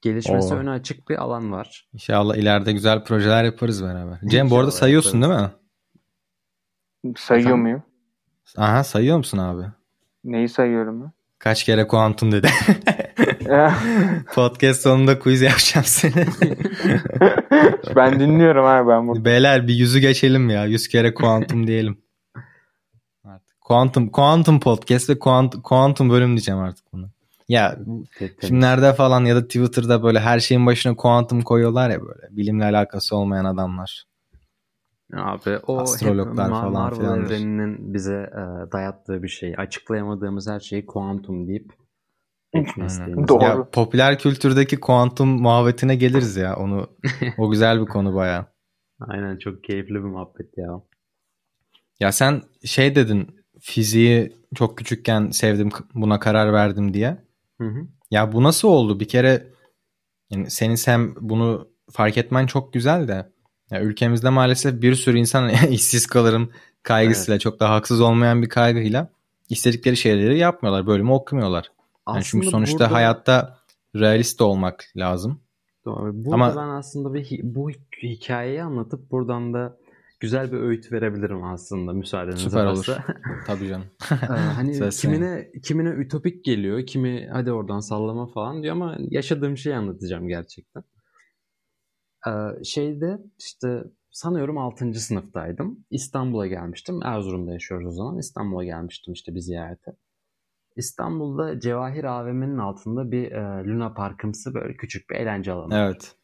[0.00, 0.56] gelişmesi Oo.
[0.56, 1.88] öne açık bir alan var.
[1.92, 4.20] İnşallah ileride güzel projeler yaparız beraber.
[4.26, 5.40] Cem bu arada sayıyorsun yaparız.
[5.40, 7.16] değil mi?
[7.18, 7.62] Sayıyor Efendim?
[7.62, 7.82] muyum?
[8.56, 9.62] Aha sayıyor musun abi?
[10.24, 11.12] Neyi sayıyorum ben?
[11.38, 12.48] Kaç kere kuantum dedi.
[14.34, 16.12] Podcast sonunda quiz yapacağım seni.
[17.96, 19.24] ben dinliyorum abi ben burada.
[19.24, 20.64] Beyler bir yüzü geçelim ya.
[20.64, 21.98] Yüz kere kuantum diyelim.
[23.24, 27.10] Artık kuantum, kuantum podcast ve kuantum, kuantum bölüm diyeceğim artık bunu.
[27.48, 27.78] Ya
[28.40, 32.36] filmlerde falan ya da Twitter'da böyle her şeyin başına kuantum koyuyorlar ya böyle.
[32.36, 34.04] Bilimle alakası olmayan adamlar.
[35.16, 37.26] Abi o Astrologlar hep falan Marvel filandır.
[37.26, 39.54] evreninin bize e, dayattığı bir şey.
[39.58, 41.72] Açıklayamadığımız her şeyi kuantum deyip
[43.28, 43.44] Doğru.
[43.44, 46.56] Ya, popüler kültürdeki kuantum muhabbetine geliriz ya.
[46.56, 46.86] Onu
[47.38, 48.52] o güzel bir konu baya.
[49.00, 50.82] Aynen çok keyifli bir muhabbet ya.
[52.00, 57.18] Ya sen şey dedin fiziği çok küçükken sevdim buna karar verdim diye.
[57.60, 57.86] Hı hı.
[58.10, 59.00] Ya bu nasıl oldu?
[59.00, 59.46] Bir kere
[60.30, 63.32] yani senin sen bunu fark etmen çok güzel de
[63.70, 66.50] ya ülkemizde maalesef bir sürü insan işsiz kalırım
[66.82, 67.40] kaygısıyla evet.
[67.40, 69.08] çok da haksız olmayan bir kaygıyla
[69.48, 70.86] istedikleri şeyleri yapmıyorlar.
[70.86, 71.72] Bölümü okumuyorlar.
[72.08, 72.92] Yani çünkü sonuçta burada...
[72.92, 73.58] hayatta
[73.96, 75.40] realist olmak lazım.
[75.84, 76.24] Doğru.
[76.24, 76.56] Burada Ama...
[76.56, 77.70] ben aslında bir bu
[78.02, 79.76] hikayeyi anlatıp buradan da
[80.20, 82.92] güzel bir öğüt verebilirim aslında müsaadeniz Süper varsa.
[82.92, 83.02] olur.
[83.46, 83.86] Tabii canım.
[84.12, 89.76] ee, hani kimine kimine ütopik geliyor, kimi hadi oradan sallama falan diyor ama yaşadığım şeyi
[89.76, 90.82] anlatacağım gerçekten.
[92.26, 94.94] Ee, şeyde işte sanıyorum 6.
[94.94, 95.84] sınıftaydım.
[95.90, 97.02] İstanbul'a gelmiştim.
[97.02, 98.18] Erzurum'da yaşıyoruz o zaman.
[98.18, 99.92] İstanbul'a gelmiştim işte bir ziyarete.
[100.76, 106.16] İstanbul'da Cevahir AVM'nin altında bir e, Luna Parkımsı böyle küçük bir eğlence alanı Evet.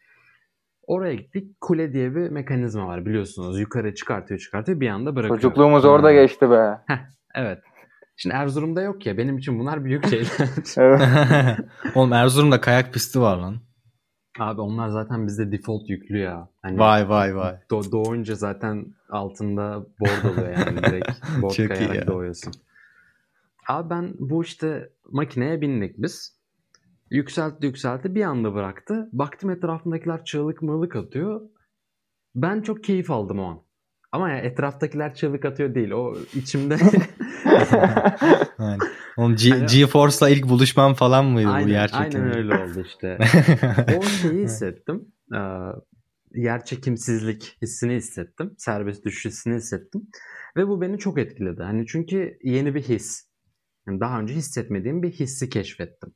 [0.86, 1.60] Oraya gittik.
[1.60, 3.60] Kule diye bir mekanizma var biliyorsunuz.
[3.60, 5.40] Yukarı çıkartıyor çıkartıyor bir anda bırakıyor.
[5.40, 5.90] Çocukluğumuz hmm.
[5.90, 6.78] orada geçti be.
[6.86, 6.98] Heh,
[7.34, 7.58] evet.
[8.16, 9.18] Şimdi Erzurum'da yok ya.
[9.18, 10.28] Benim için bunlar büyük şeyler.
[11.94, 13.56] Oğlum Erzurum'da kayak pisti var lan.
[14.38, 16.48] Abi onlar zaten bizde default yüklü ya.
[16.62, 17.54] Hani vay vay vay.
[17.70, 21.08] Do- doğunca zaten altında board oluyor yani direkt
[21.42, 22.52] board Çok kayarak doğuyorsun.
[23.68, 26.38] Abi ben bu işte makineye bindik biz.
[27.10, 29.08] Yükseltti yükseltti bir anda bıraktı.
[29.12, 31.40] Baktım etrafındakiler çığlık mığlık atıyor.
[32.34, 33.62] Ben çok keyif aldım o an.
[34.12, 35.90] Ama ya etraftakiler çığlık atıyor değil.
[35.90, 36.76] O içimde...
[38.58, 38.78] yani,
[39.16, 42.24] oğlum G- yani, GeForce'la ilk buluşmam falan mıydı aynen, bu yer çekimi?
[42.24, 43.18] Aynen öyle oldu işte.
[43.98, 45.12] o şeyi hissettim.
[45.34, 45.38] Ee,
[46.34, 48.54] yer çekimsizlik hissini hissettim.
[48.58, 50.08] Serbest düşüş hissini hissettim.
[50.56, 51.62] Ve bu beni çok etkiledi.
[51.62, 53.27] Hani çünkü yeni bir his.
[53.88, 56.14] Yani daha önce hissetmediğim bir hissi keşfettim.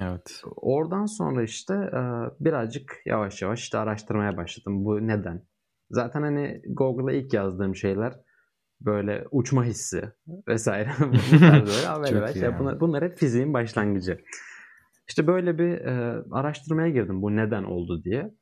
[0.00, 0.42] Evet.
[0.56, 1.74] Oradan sonra işte
[2.40, 4.84] birazcık yavaş yavaş işte araştırmaya başladım.
[4.84, 5.42] Bu neden?
[5.90, 8.14] Zaten hani Google'a ilk yazdığım şeyler
[8.80, 10.02] böyle uçma hissi
[10.48, 10.90] vesaire.
[11.00, 14.20] böyle Şey, bunlar, bunlar hep fiziğin başlangıcı.
[15.08, 18.34] İşte böyle bir e, araştırmaya girdim bu neden oldu diye.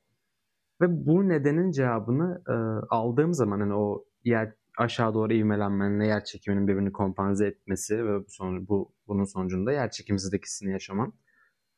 [0.80, 2.54] Ve bu nedenin cevabını e,
[2.90, 8.26] aldığım zaman hani o yer aşağı doğru ivmelenmenle yer çekiminin birbirini kompanze etmesi ve bu,
[8.28, 11.12] son, bu bunun sonucunda yer çekimsizdeki yaşaman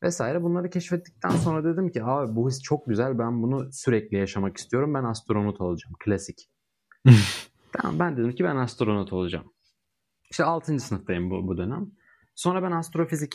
[0.02, 4.56] vesaire bunları keşfettikten sonra dedim ki abi bu his çok güzel ben bunu sürekli yaşamak
[4.56, 6.50] istiyorum ben astronot olacağım klasik.
[7.72, 9.52] tamam ben dedim ki ben astronot olacağım.
[10.30, 10.80] İşte 6.
[10.80, 11.90] sınıftayım bu, bu dönem.
[12.34, 13.34] Sonra ben astrofizik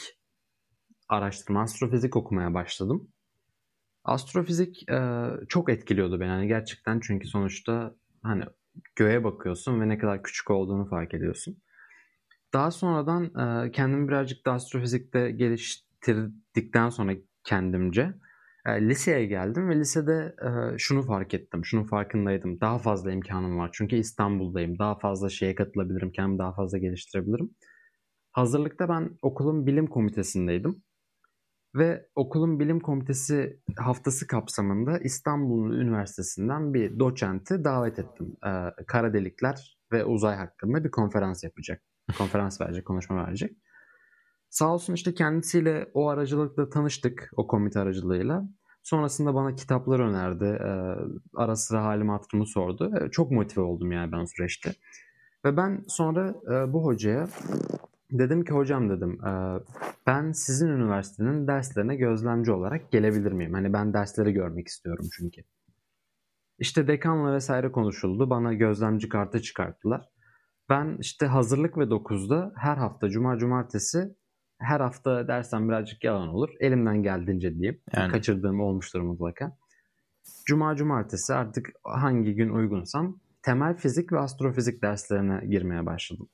[1.09, 3.07] araştırma, astrofizik okumaya başladım.
[4.03, 8.43] Astrofizik e, çok etkiliyordu beni yani gerçekten çünkü sonuçta hani
[8.95, 11.57] göğe bakıyorsun ve ne kadar küçük olduğunu fark ediyorsun.
[12.53, 13.23] Daha sonradan
[13.65, 17.13] e, kendimi birazcık da astrofizikte geliştirdikten sonra
[17.43, 18.13] kendimce
[18.65, 22.61] e, liseye geldim ve lisede e, şunu fark ettim, şunu farkındaydım.
[22.61, 24.79] Daha fazla imkanım var çünkü İstanbul'dayım.
[24.79, 27.49] Daha fazla şeye katılabilirim, kendimi daha fazla geliştirebilirim.
[28.31, 30.83] Hazırlıkta ben okulun bilim komitesindeydim.
[31.75, 38.35] Ve okulun bilim komitesi haftası kapsamında İstanbul Üniversitesi'nden bir doçenti davet ettim.
[38.45, 41.81] Ee, kara delikler ve uzay hakkında bir konferans yapacak.
[42.17, 43.57] Konferans verecek, konuşma verecek.
[44.49, 48.43] Sağ olsun işte kendisiyle o aracılıkla tanıştık, o komite aracılığıyla.
[48.83, 50.45] Sonrasında bana kitaplar önerdi.
[50.45, 50.95] Ee,
[51.35, 52.93] ara sıra halimi hatırımı sordu.
[53.01, 54.73] Ee, çok motive oldum yani ben o süreçte.
[55.45, 57.27] Ve ben sonra e, bu hocaya
[58.19, 59.19] Dedim ki hocam dedim
[60.07, 63.53] ben sizin üniversitenin derslerine gözlemci olarak gelebilir miyim?
[63.53, 65.41] Hani ben dersleri görmek istiyorum çünkü.
[66.59, 68.29] İşte dekanla vesaire konuşuldu.
[68.29, 70.09] Bana gözlemci kartı çıkarttılar.
[70.69, 74.15] Ben işte hazırlık ve 9'da her hafta cuma cumartesi
[74.59, 76.49] her hafta dersen birazcık yalan olur.
[76.59, 77.81] Elimden geldiğince diyeyim.
[77.95, 78.11] Yani.
[78.11, 79.57] Kaçırdığım olmuştur mutlaka.
[80.45, 86.29] Cuma cumartesi artık hangi gün uygunsam temel fizik ve astrofizik derslerine girmeye başladım.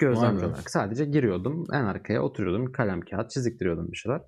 [0.00, 1.64] Gözlemci olarak sadece giriyordum.
[1.72, 2.72] En arkaya oturuyordum.
[2.72, 4.20] Kalem kağıt çiziktiriyordum bir şeyler.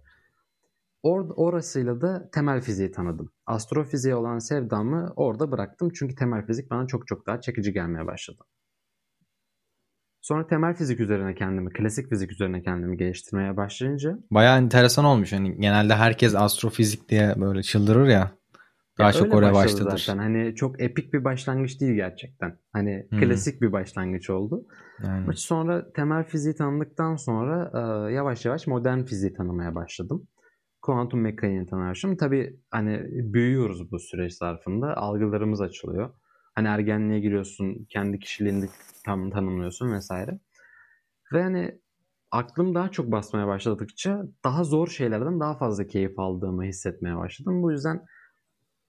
[1.03, 3.33] Or orasıyla da temel fiziği tanıdım.
[3.47, 5.91] Astrofiziğe olan sevdamı orada bıraktım.
[5.95, 8.43] Çünkü temel fizik bana çok çok daha çekici gelmeye başladı.
[10.21, 14.19] Sonra temel fizik üzerine kendimi, klasik fizik üzerine kendimi geliştirmeye başlayınca.
[14.31, 15.33] Bayağı enteresan olmuş.
[15.33, 18.31] Hani genelde herkes astrofizik diye böyle çıldırır ya.
[18.99, 19.97] Daha ya çok oraya başladı.
[19.99, 20.19] Zaten.
[20.19, 22.59] Hani çok epik bir başlangıç değil gerçekten.
[22.73, 23.21] Hani hmm.
[23.21, 24.67] klasik bir başlangıç oldu.
[25.03, 25.37] Yani.
[25.37, 30.29] Sonra temel fiziği tanıdıktan sonra e, yavaş yavaş modern fiziği tanımaya başladım.
[30.83, 32.17] Kuantum mekaniğini tanımışım.
[32.17, 34.97] Tabii hani büyüyoruz bu süreç zarfında.
[34.97, 36.11] Algılarımız açılıyor.
[36.55, 38.69] Hani ergenliğe giriyorsun, kendi kişiliğini
[39.05, 40.39] tam tanımlıyorsun vesaire.
[41.33, 41.79] Ve hani
[42.31, 47.63] aklım daha çok basmaya başladıkça daha zor şeylerden daha fazla keyif aldığımı hissetmeye başladım.
[47.63, 48.07] Bu yüzden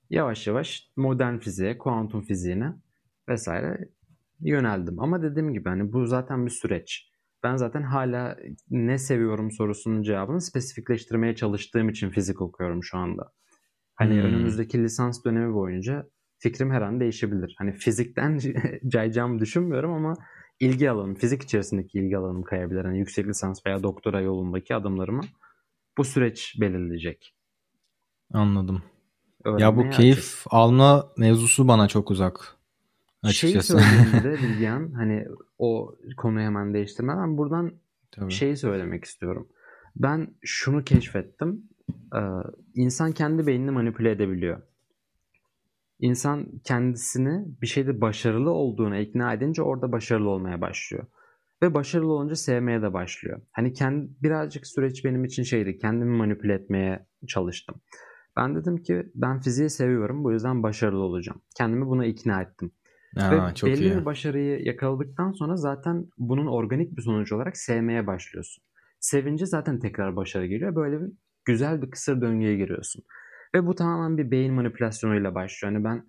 [0.10, 2.74] yavaş yavaş modern fiziğe, kuantum fiziğine
[3.30, 3.90] vesaire
[4.40, 5.00] yöneldim.
[5.00, 7.10] Ama dediğim gibi hani bu zaten bir süreç.
[7.44, 8.38] Ben zaten hala
[8.70, 13.32] ne seviyorum sorusunun cevabını spesifikleştirmeye çalıştığım için fizik okuyorum şu anda.
[13.96, 14.22] Hani hmm.
[14.22, 17.56] önümüzdeki lisans dönemi boyunca fikrim her an değişebilir.
[17.58, 18.40] Hani fizikten
[18.88, 20.14] cayacağımı düşünmüyorum ama
[20.60, 22.86] ilgi alanım, fizik içerisindeki ilgi alanım kayabilir.
[22.86, 25.22] Hani yüksek lisans veya doktora yolundaki adımlarımı
[25.98, 27.36] bu süreç belirleyecek.
[28.34, 28.84] Anladım.
[29.58, 30.48] Ya bu keyif açık.
[30.50, 32.56] alma mevzusu bana çok uzak.
[33.24, 33.80] Açıkçası.
[33.80, 35.26] Şey söylediğimde Bilgehan hani
[35.60, 37.74] o konuyu hemen değiştirmeden buradan
[38.12, 38.32] Tabii.
[38.32, 39.48] şey söylemek istiyorum.
[39.96, 41.64] Ben şunu keşfettim.
[42.16, 42.20] Ee,
[42.76, 44.62] insan kendi beynini manipüle edebiliyor.
[46.00, 51.06] İnsan kendisini bir şeyde başarılı olduğuna ikna edince orada başarılı olmaya başlıyor.
[51.62, 53.42] Ve başarılı olunca sevmeye de başlıyor.
[53.52, 55.78] Hani kendi, birazcık süreç benim için şeydi.
[55.78, 57.76] Kendimi manipüle etmeye çalıştım.
[58.38, 61.42] Ben dedim ki ben fiziği seviyorum bu yüzden başarılı olacağım.
[61.58, 62.72] Kendimi buna ikna ettim.
[63.18, 63.96] Aa, Ve çok belli iyi.
[63.96, 68.64] bir başarıyı yakaladıktan sonra zaten bunun organik bir sonuç olarak sevmeye başlıyorsun.
[69.00, 70.76] Sevince zaten tekrar başarı geliyor.
[70.76, 71.12] Böyle bir
[71.46, 73.04] güzel bir kısır döngüye giriyorsun.
[73.56, 75.74] Ve bu tamamen bir beyin manipülasyonuyla başlıyor.
[75.74, 76.06] Yani ben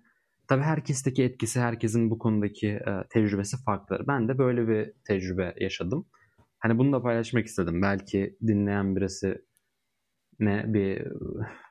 [0.47, 3.99] tabii herkesteki etkisi, herkesin bu konudaki e, tecrübesi farklı.
[4.07, 6.05] Ben de böyle bir tecrübe yaşadım.
[6.59, 7.81] Hani bunu da paylaşmak istedim.
[7.81, 9.41] Belki dinleyen birisi
[10.39, 11.07] ne bir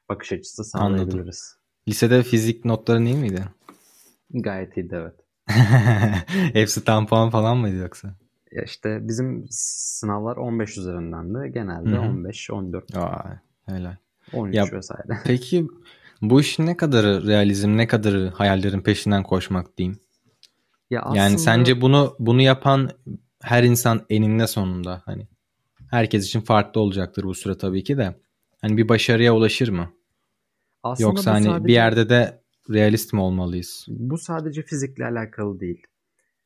[0.09, 1.17] bakış açısı sağlayabiliriz.
[1.17, 1.89] Anladım.
[1.89, 3.45] Lisede fizik notların iyi miydi?
[4.31, 5.15] Gayet iyiydi evet.
[6.53, 8.15] Hepsi tam puan falan mıydı yoksa?
[8.53, 11.53] Ya işte bizim sınavlar 15 üzerindendi.
[11.53, 12.01] Genelde Hı-hı.
[12.01, 12.97] 15, 14.
[12.97, 13.97] Aa, helal.
[14.33, 15.19] 13 ya, vesaire.
[15.25, 15.69] Peki
[16.23, 19.99] bu işin ne kadarı realizm, ne kadarı hayallerin peşinden koşmak diyeyim?
[20.91, 21.19] Ya aslında...
[21.19, 22.91] Yani sence bunu bunu yapan
[23.43, 25.29] her insan eninde sonunda hani
[25.91, 28.15] herkes için farklı olacaktır bu süre tabii ki de.
[28.67, 29.93] Hani bir başarıya ulaşır mı?
[30.83, 31.65] Aslında Yoksa hani sadece...
[31.65, 33.87] bir yerde de realist mi olmalıyız?
[33.89, 35.83] Bu sadece fizikle alakalı değil.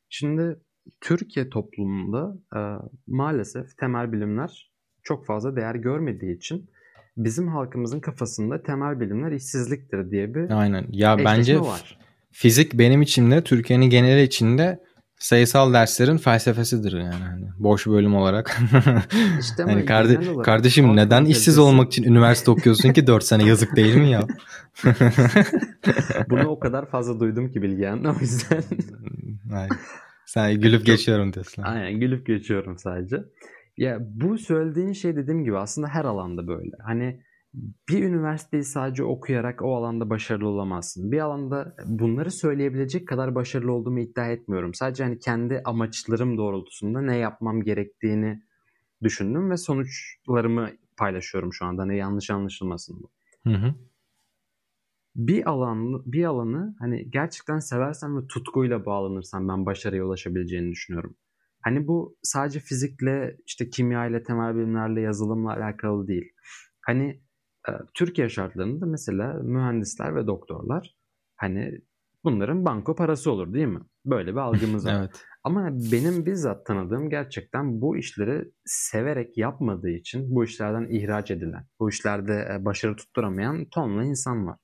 [0.08, 0.60] Şimdi
[1.00, 2.60] Türkiye toplumunda e,
[3.06, 6.70] maalesef temel bilimler çok fazla değer görmediği için
[7.16, 10.86] bizim halkımızın kafasında temel bilimler işsizliktir diye bir Aynen.
[10.90, 11.98] Ya bence var.
[12.30, 14.80] fizik benim içimde Türkiye'nin geneli içinde
[15.20, 18.60] sayısal derslerin felsefesidir yani hani boş bölüm olarak.
[19.40, 23.76] İşte hani karde- olarak, kardeşim neden işsiz olmak için üniversite okuyorsun ki 4 sene yazık
[23.76, 24.26] değil mi ya?
[26.30, 28.62] Bunu o kadar fazla duydum ki Bilgehan o yüzden.
[30.26, 31.62] Sen gülüp geçiyorum diyorsun.
[31.62, 33.16] Aynen gülüp geçiyorum sadece.
[33.76, 36.70] Ya bu söylediğin şey dediğim gibi aslında her alanda böyle.
[36.84, 37.20] Hani
[37.54, 41.12] bir üniversiteyi sadece okuyarak o alanda başarılı olamazsın.
[41.12, 44.74] Bir alanda bunları söyleyebilecek kadar başarılı olduğumu iddia etmiyorum.
[44.74, 48.42] Sadece hani kendi amaçlarım doğrultusunda ne yapmam gerektiğini
[49.02, 51.82] düşündüm ve sonuçlarımı paylaşıyorum şu anda.
[51.82, 53.10] Hani yanlış anlaşılmasın bu.
[53.50, 53.74] Hı hı.
[55.16, 61.16] Bir alan bir alanı hani gerçekten seversen ve tutkuyla bağlanırsan ben başarıya ulaşabileceğini düşünüyorum.
[61.60, 66.32] Hani bu sadece fizikle, işte kimya ile, temel bilimlerle, yazılımla alakalı değil.
[66.80, 67.20] Hani
[67.94, 70.96] Türkiye şartlarında mesela mühendisler ve doktorlar
[71.36, 71.80] hani
[72.24, 73.80] bunların banko parası olur değil mi?
[74.04, 74.98] Böyle bir algımız var.
[74.98, 75.26] evet.
[75.44, 81.90] Ama benim bizzat tanıdığım gerçekten bu işleri severek yapmadığı için bu işlerden ihraç edilen, bu
[81.90, 84.56] işlerde başarı tutturamayan tonla insan var.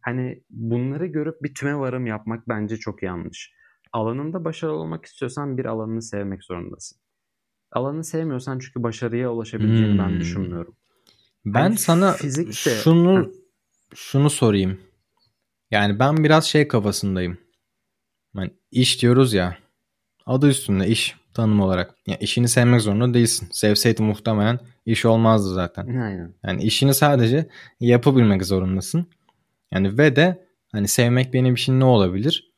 [0.00, 3.52] Hani bunları görüp bir tüme varım yapmak bence çok yanlış.
[3.92, 7.00] Alanında başarılı olmak istiyorsan bir alanını sevmek zorundasın.
[7.72, 9.98] Alanını sevmiyorsan çünkü başarıya ulaşabileceğini hmm.
[9.98, 10.76] ben düşünmüyorum.
[11.44, 12.70] Ben hani sana fizikte...
[12.70, 13.32] şunu
[13.94, 14.80] şunu sorayım.
[15.70, 17.38] Yani ben biraz şey kafasındayım.
[18.36, 19.58] Yani iş diyoruz ya.
[20.26, 21.94] Adı üstünde iş tanım olarak.
[22.06, 23.48] Yani işini sevmek zorunda değilsin.
[23.52, 25.86] Sevseydin muhtemelen iş olmazdı zaten.
[25.86, 26.34] Aynen.
[26.46, 27.48] Yani işini sadece
[27.80, 29.06] yapabilmek zorundasın.
[29.72, 32.52] Yani ve de hani sevmek benim için ne olabilir?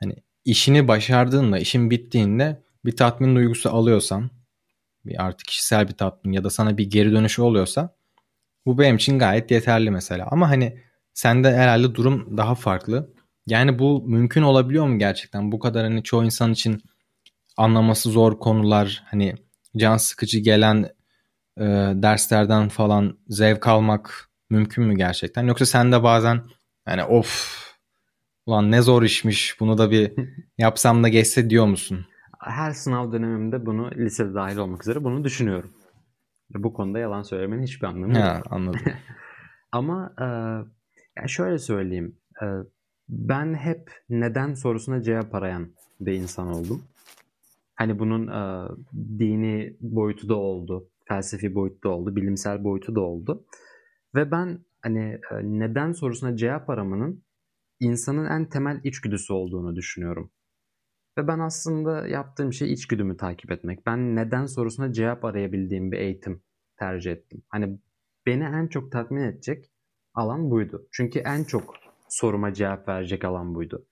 [0.00, 0.14] Hani
[0.44, 4.30] işini başardığında, işin bittiğinde bir tatmin duygusu alıyorsan,
[5.04, 7.94] bir artık kişisel bir tatmin ya da sana bir geri dönüşü oluyorsa
[8.66, 10.28] bu benim için gayet yeterli mesela.
[10.30, 10.78] Ama hani
[11.14, 13.14] sende herhalde durum daha farklı.
[13.46, 15.52] Yani bu mümkün olabiliyor mu gerçekten?
[15.52, 16.82] Bu kadar hani çoğu insan için
[17.56, 19.34] anlaması zor konular hani
[19.76, 20.90] can sıkıcı gelen
[21.58, 25.42] e, derslerden falan zevk almak mümkün mü gerçekten?
[25.46, 26.42] Yoksa sen de bazen
[26.88, 27.62] yani of
[28.46, 30.12] ulan ne zor işmiş bunu da bir
[30.58, 32.06] yapsam da geçse diyor musun?
[32.40, 35.74] Her sınav dönemimde bunu lisede dahil olmak üzere bunu düşünüyorum.
[36.54, 38.24] Bu konuda yalan söylemenin hiçbir anlamı yok.
[38.24, 38.80] Ha, anladım.
[39.72, 40.24] Ama e,
[41.16, 42.16] yani şöyle söyleyeyim.
[42.42, 42.46] E,
[43.08, 45.68] ben hep neden sorusuna cevap arayan
[46.00, 46.82] bir insan oldum.
[47.74, 48.68] Hani bunun e,
[49.18, 53.44] dini boyutu da oldu, felsefi boyutu da oldu, bilimsel boyutu da oldu.
[54.14, 57.24] Ve ben hani e, neden sorusuna cevap aramanın
[57.80, 60.30] insanın en temel içgüdüsü olduğunu düşünüyorum.
[61.18, 63.86] Ve ben aslında yaptığım şey içgüdümü takip etmek.
[63.86, 66.42] Ben neden sorusuna cevap arayabildiğim bir eğitim
[66.78, 67.42] tercih ettim.
[67.48, 67.78] Hani
[68.26, 69.70] beni en çok tatmin edecek
[70.14, 70.86] alan buydu.
[70.92, 71.74] Çünkü en çok
[72.08, 73.86] soruma cevap verecek alan buydu.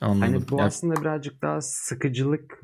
[0.00, 0.20] Anladım.
[0.20, 2.60] Hani bu Ya- aslında birazcık daha sıkıcılık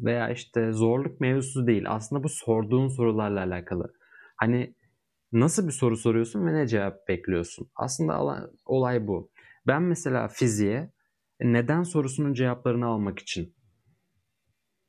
[0.00, 1.84] veya işte zorluk mevzusu değil.
[1.86, 3.92] Aslında bu sorduğun sorularla alakalı.
[4.36, 4.74] Hani
[5.32, 7.70] nasıl bir soru soruyorsun ve ne cevap bekliyorsun?
[7.76, 9.30] Aslında olay bu.
[9.66, 10.92] Ben mesela fiziğe
[11.40, 13.54] neden sorusunun cevaplarını almak için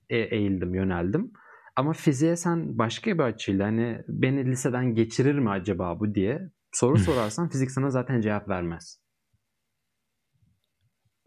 [0.10, 1.32] e- eğildim, yöneldim.
[1.76, 6.98] Ama fiziğe sen başka bir açıyla hani beni liseden geçirir mi acaba bu diye soru
[6.98, 9.02] sorarsan fizik sana zaten cevap vermez.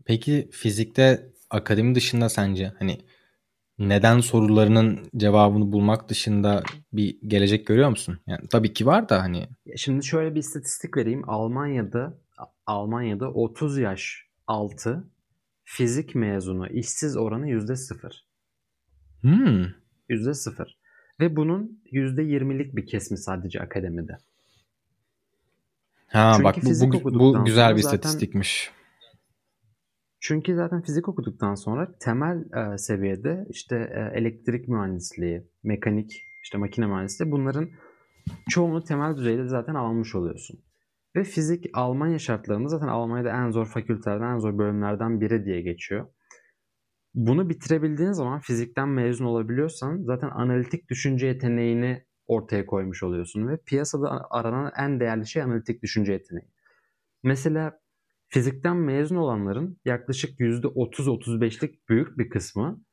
[0.04, 2.98] Peki fizikte akademi dışında sence hani
[3.78, 6.62] neden sorularının cevabını bulmak dışında
[6.92, 8.18] bir gelecek görüyor musun?
[8.26, 11.22] Yani tabii ki var da hani Şimdi şöyle bir istatistik vereyim.
[11.26, 12.18] Almanya'da
[12.66, 15.04] Almanya'da 30 yaş altı
[15.76, 18.24] fizik mezunu işsiz oranı %0.
[19.20, 19.66] hmm,
[20.08, 20.76] %0.
[21.20, 24.18] Ve bunun %20'lik bir kesmi sadece akademide.
[26.06, 28.70] ha Çünkü bak bu, bu, bu güzel bir zaten- istatistikmiş.
[30.20, 32.44] Çünkü zaten fizik okuduktan sonra temel
[32.74, 36.12] e, seviyede işte e, elektrik mühendisliği, mekanik,
[36.42, 37.68] işte makine mühendisliği bunların
[38.48, 40.63] çoğunu temel düzeyde zaten almış oluyorsun.
[41.16, 46.06] Ve fizik Almanya şartlarında zaten Almanya'da en zor fakültelerden, en zor bölümlerden biri diye geçiyor.
[47.14, 54.26] Bunu bitirebildiğin zaman fizikten mezun olabiliyorsan zaten analitik düşünce yeteneğini ortaya koymuş oluyorsun ve piyasada
[54.30, 56.48] aranan en değerli şey analitik düşünce yeteneği.
[57.22, 57.80] Mesela
[58.28, 62.84] fizikten mezun olanların yaklaşık %30-35'lik büyük bir kısmı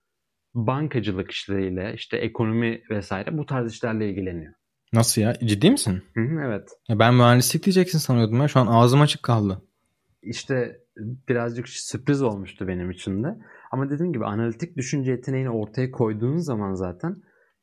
[0.54, 4.54] bankacılık işleriyle, işte ekonomi vesaire bu tarz işlerle ilgileniyor.
[4.94, 5.34] Nasıl ya?
[5.34, 6.04] Ciddi misin?
[6.14, 6.70] Hı hı, evet.
[6.88, 8.48] Ya ben mühendislik diyeceksin sanıyordum ya.
[8.48, 9.62] Şu an ağzım açık kaldı.
[10.24, 10.80] İşte
[11.30, 13.28] birazcık sürpriz olmuştu benim için de.
[13.72, 17.16] Ama dediğim gibi analitik düşünce yeteneğini ortaya koyduğun zaman zaten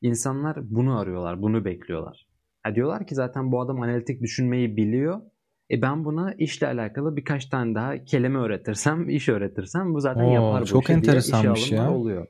[0.03, 2.26] insanlar bunu arıyorlar, bunu bekliyorlar.
[2.62, 5.20] Ha diyorlar ki zaten bu adam analitik düşünmeyi biliyor.
[5.70, 10.35] E ben buna işle alakalı birkaç tane daha kelime öğretirsem, iş öğretirsem bu zaten Oo,
[10.35, 11.99] yapar bu çok işi diye enteresanmış işe alımlar ya.
[11.99, 12.26] oluyor.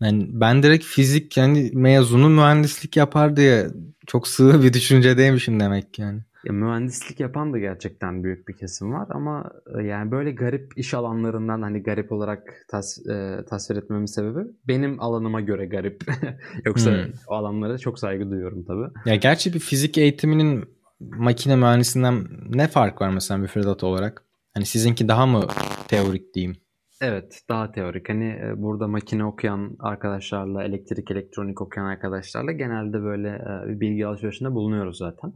[0.00, 3.66] Yani ben direkt fizik yani mezunu mühendislik yapar diye
[4.06, 6.20] çok sığ bir düşüncedeymişim demek ki yani.
[6.44, 10.94] Ya mühendislik yapan da gerçekten büyük bir kesim var ama e, yani böyle garip iş
[10.94, 16.04] alanlarından hani garip olarak tas, e, tasvir etmemin sebebi benim alanıma göre garip.
[16.64, 17.12] Yoksa Hmm.
[17.28, 18.92] o alanlara çok saygı duyuyorum tabii.
[19.04, 20.64] Ya gerçi bir fizik eğitiminin
[21.00, 24.22] makine mühendisinden ne fark var mesela müfredat olarak?
[24.54, 25.46] Hani sizinki daha mı
[25.88, 26.56] teorik diyeyim?
[27.00, 28.08] Evet, daha teorik.
[28.08, 34.06] Hani e, burada makine okuyan arkadaşlarla, elektrik, elektronik okuyan arkadaşlarla genelde böyle e, bir bilgi
[34.06, 35.32] alışverişinde bulunuyoruz zaten.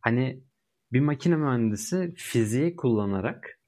[0.00, 0.40] Hani
[0.92, 3.58] bir makine mühendisi fiziği kullanarak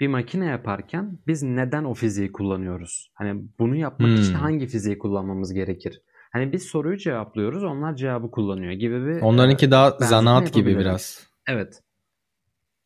[0.00, 3.10] bir makine yaparken biz neden o fiziği kullanıyoruz?
[3.14, 4.40] Hani bunu yapmak için Hmm.
[4.40, 6.02] hangi fiziği kullanmamız gerekir?
[6.32, 11.28] Hani biz soruyu cevaplıyoruz, onlar cevabı kullanıyor gibi bir Onlarınki e, daha zanaat gibi biraz.
[11.48, 11.82] Evet.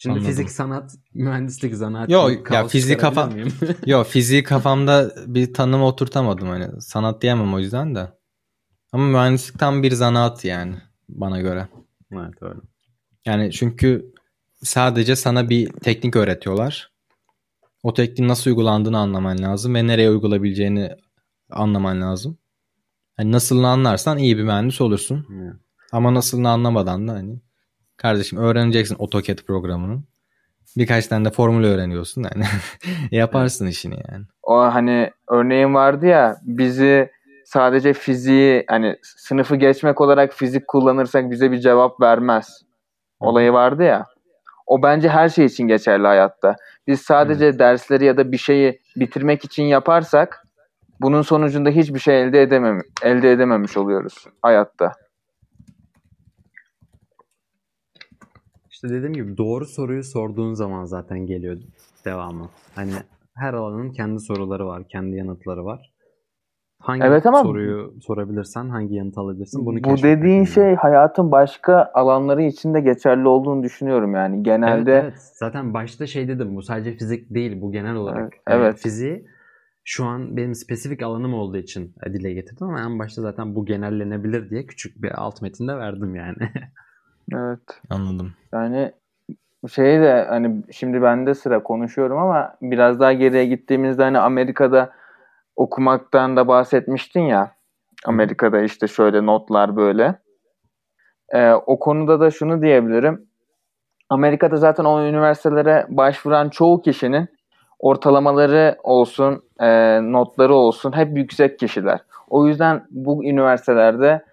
[0.03, 0.31] Şimdi Anladım.
[0.31, 2.39] fizik, sanat, mühendislik, zanaat Yo, gibi ya
[2.69, 3.53] çıkarabilir kafa- miyim?
[3.87, 8.13] Yo fiziği kafamda bir tanım oturtamadım hani sanat diyemem o yüzden de.
[8.93, 10.75] Ama mühendislik tam bir zanaat yani
[11.09, 11.69] bana göre.
[12.13, 12.61] evet öyle.
[13.27, 14.13] Yani çünkü
[14.63, 16.93] sadece sana bir teknik öğretiyorlar.
[17.83, 20.91] O tekniğin nasıl uygulandığını anlaman lazım ve nereye uygulayabileceğini
[21.51, 22.39] anlaman lazım.
[23.17, 25.27] Hani nasılını anlarsan iyi bir mühendis olursun.
[25.43, 25.55] Evet.
[25.93, 27.41] Ama nasılını anlamadan da hani
[28.03, 30.03] kardeşim öğreneceksin AutoCAD programını.
[30.77, 32.45] Birkaç tane de formül öğreniyorsun yani.
[33.11, 34.25] Yaparsın işini yani.
[34.43, 37.11] O hani örneğin vardı ya bizi
[37.45, 42.63] sadece fiziği hani sınıfı geçmek olarak fizik kullanırsak bize bir cevap vermez.
[43.21, 44.07] Olayı vardı ya.
[44.67, 46.57] O bence her şey için geçerli hayatta.
[46.87, 50.47] Biz sadece dersleri ya da bir şeyi bitirmek için yaparsak
[51.01, 54.93] bunun sonucunda hiçbir şey elde edemem elde edememiş oluyoruz hayatta.
[58.85, 61.57] İşte dediğim gibi doğru soruyu sorduğun zaman zaten geliyor
[62.05, 62.49] devamı.
[62.75, 62.91] Hani
[63.37, 65.93] her alanın kendi soruları var, kendi yanıtları var.
[66.81, 70.47] Hangi Evet ama- soruyu sorabilirsen, hangi yanıt alabilirsin bunu Bu dediğin önemli.
[70.47, 74.35] şey hayatın başka alanları için de geçerli olduğunu düşünüyorum yani.
[74.37, 75.15] Evet, Genelde evet.
[75.35, 78.21] Zaten başta şey dedim bu sadece fizik değil bu genel olarak.
[78.33, 78.79] Evet, Yani evet.
[78.79, 79.27] fiziği
[79.85, 84.51] şu an benim spesifik alanım olduğu için dile getirdim ama en başta zaten bu genellenebilir
[84.51, 86.37] diye küçük bir alt metinde verdim yani.
[87.33, 87.81] evet.
[87.91, 88.33] Anladım.
[88.53, 88.93] Yani
[89.73, 94.93] şey de hani şimdi bende sıra konuşuyorum ama biraz daha geriye gittiğimizde hani Amerika'da
[95.57, 97.55] okumaktan da bahsetmiştin ya.
[98.05, 100.15] Amerika'da işte şöyle notlar böyle.
[101.35, 103.27] Ee, o konuda da şunu diyebilirim.
[104.09, 107.29] Amerika'da zaten o üniversitelere başvuran çoğu kişinin
[107.79, 112.01] ortalamaları olsun, e, notları olsun hep yüksek kişiler.
[112.29, 114.25] O yüzden bu üniversitelerde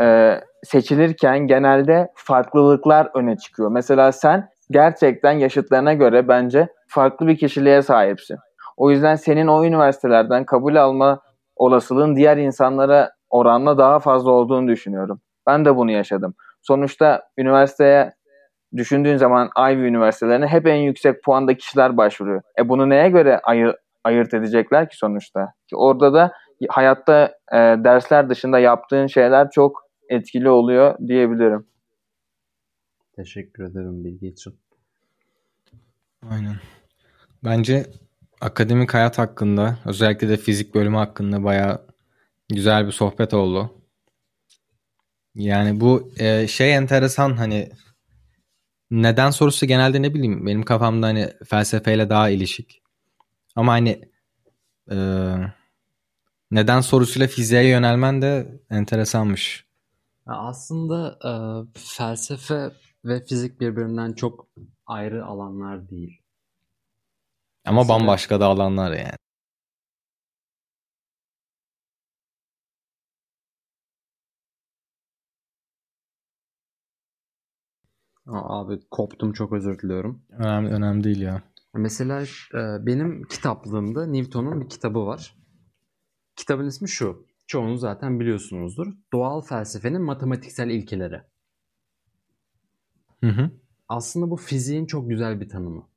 [0.00, 3.70] e, seçilirken genelde farklılıklar öne çıkıyor.
[3.70, 8.38] Mesela sen gerçekten yaşıtlarına göre bence farklı bir kişiliğe sahipsin.
[8.76, 11.20] O yüzden senin o üniversitelerden kabul alma
[11.56, 15.20] olasılığın diğer insanlara oranla daha fazla olduğunu düşünüyorum.
[15.46, 16.34] Ben de bunu yaşadım.
[16.62, 18.12] Sonuçta üniversiteye
[18.76, 22.42] düşündüğün zaman Ivy üniversitelerine hep en yüksek puanda kişiler başvuruyor.
[22.58, 25.52] E bunu neye göre ayır, ayırt edecekler ki sonuçta?
[25.68, 26.32] Ki orada da
[26.68, 31.66] hayatta e, dersler dışında yaptığın şeyler çok etkili oluyor diyebilirim.
[33.16, 34.54] Teşekkür ederim bilgi için.
[36.30, 36.56] Aynen.
[37.44, 37.86] Bence
[38.40, 41.86] akademik hayat hakkında özellikle de fizik bölümü hakkında bayağı
[42.48, 43.82] güzel bir sohbet oldu.
[45.34, 47.70] Yani bu e, şey enteresan hani
[48.90, 52.82] neden sorusu genelde ne bileyim benim kafamda hani felsefeyle daha ilişik.
[53.56, 54.00] Ama hani
[54.90, 54.96] e,
[56.50, 59.65] neden sorusuyla fiziğe yönelmen de enteresanmış.
[60.26, 61.32] Aslında e,
[61.78, 62.72] felsefe
[63.04, 64.48] ve fizik birbirinden çok
[64.86, 66.22] ayrı alanlar değil.
[67.64, 69.16] Ama Mesela- bambaşka da alanlar yani.
[78.26, 80.22] Aa, Abi koptum çok özür diliyorum.
[80.30, 81.42] Önemli, önemli değil ya.
[81.74, 82.22] Mesela
[82.54, 85.36] e, benim kitaplığımda Newton'un bir kitabı var.
[86.36, 87.25] Kitabın ismi şu.
[87.46, 88.86] Çoğunuz zaten biliyorsunuzdur.
[89.12, 91.22] Doğal felsefenin matematiksel ilkeleri.
[93.20, 93.50] Hı hı.
[93.88, 95.88] Aslında bu fiziğin çok güzel bir tanımı.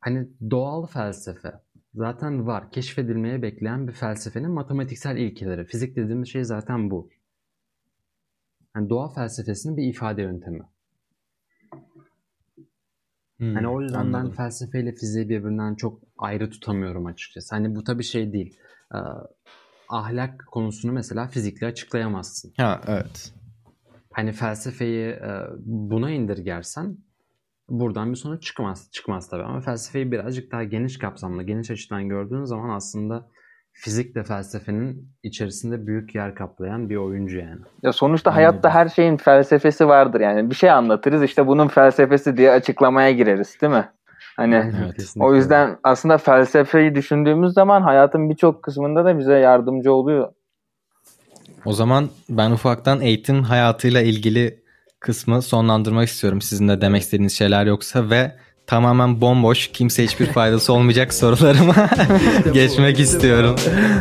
[0.00, 1.52] Hani doğal felsefe
[1.94, 2.70] zaten var.
[2.70, 5.64] Keşfedilmeye bekleyen bir felsefenin matematiksel ilkeleri.
[5.64, 7.10] Fizik dediğimiz şey zaten bu.
[8.74, 10.62] Hani doğa felsefesinin bir ifade yöntemi.
[13.38, 14.32] Hmm, Hani o yüzden ben anladım.
[14.32, 17.54] felsefeyle fiziği birbirinden çok ayrı tutamıyorum açıkçası.
[17.54, 18.58] Hani bu tabii şey değil.
[18.94, 18.98] Ee,
[19.88, 22.52] ahlak konusunu mesela fizikle açıklayamazsın.
[22.56, 23.32] Ha evet.
[24.12, 26.96] Hani felsefeyi e, buna indirgersen
[27.68, 32.44] buradan bir sonuç çıkmaz çıkmaz tabii ama felsefeyi birazcık daha geniş kapsamlı, geniş açıdan gördüğün
[32.44, 33.28] zaman aslında
[33.72, 37.60] fizik de felsefenin içerisinde büyük yer kaplayan bir oyuncu yani.
[37.82, 38.44] Ya sonuçta Anladım.
[38.44, 40.50] hayatta her şeyin felsefesi vardır yani.
[40.50, 43.88] Bir şey anlatırız işte bunun felsefesi diye açıklamaya gireriz değil mi?
[44.36, 44.96] Hani Evet.
[44.96, 45.28] Kesinlikle.
[45.28, 50.32] o yüzden aslında felsefeyi düşündüğümüz zaman hayatın birçok kısmında da bize yardımcı oluyor.
[51.64, 54.60] O zaman ben ufaktan eğitim hayatıyla ilgili
[55.00, 56.40] kısmı sonlandırmak istiyorum.
[56.40, 58.32] Sizin de demek istediğiniz şeyler yoksa ve
[58.66, 61.74] tamamen bomboş, kimse hiçbir faydası olmayacak sorularıma
[62.52, 63.56] geçmek istiyorum.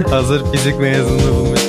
[0.09, 1.64] Hazır fizik mezunu bulmuş.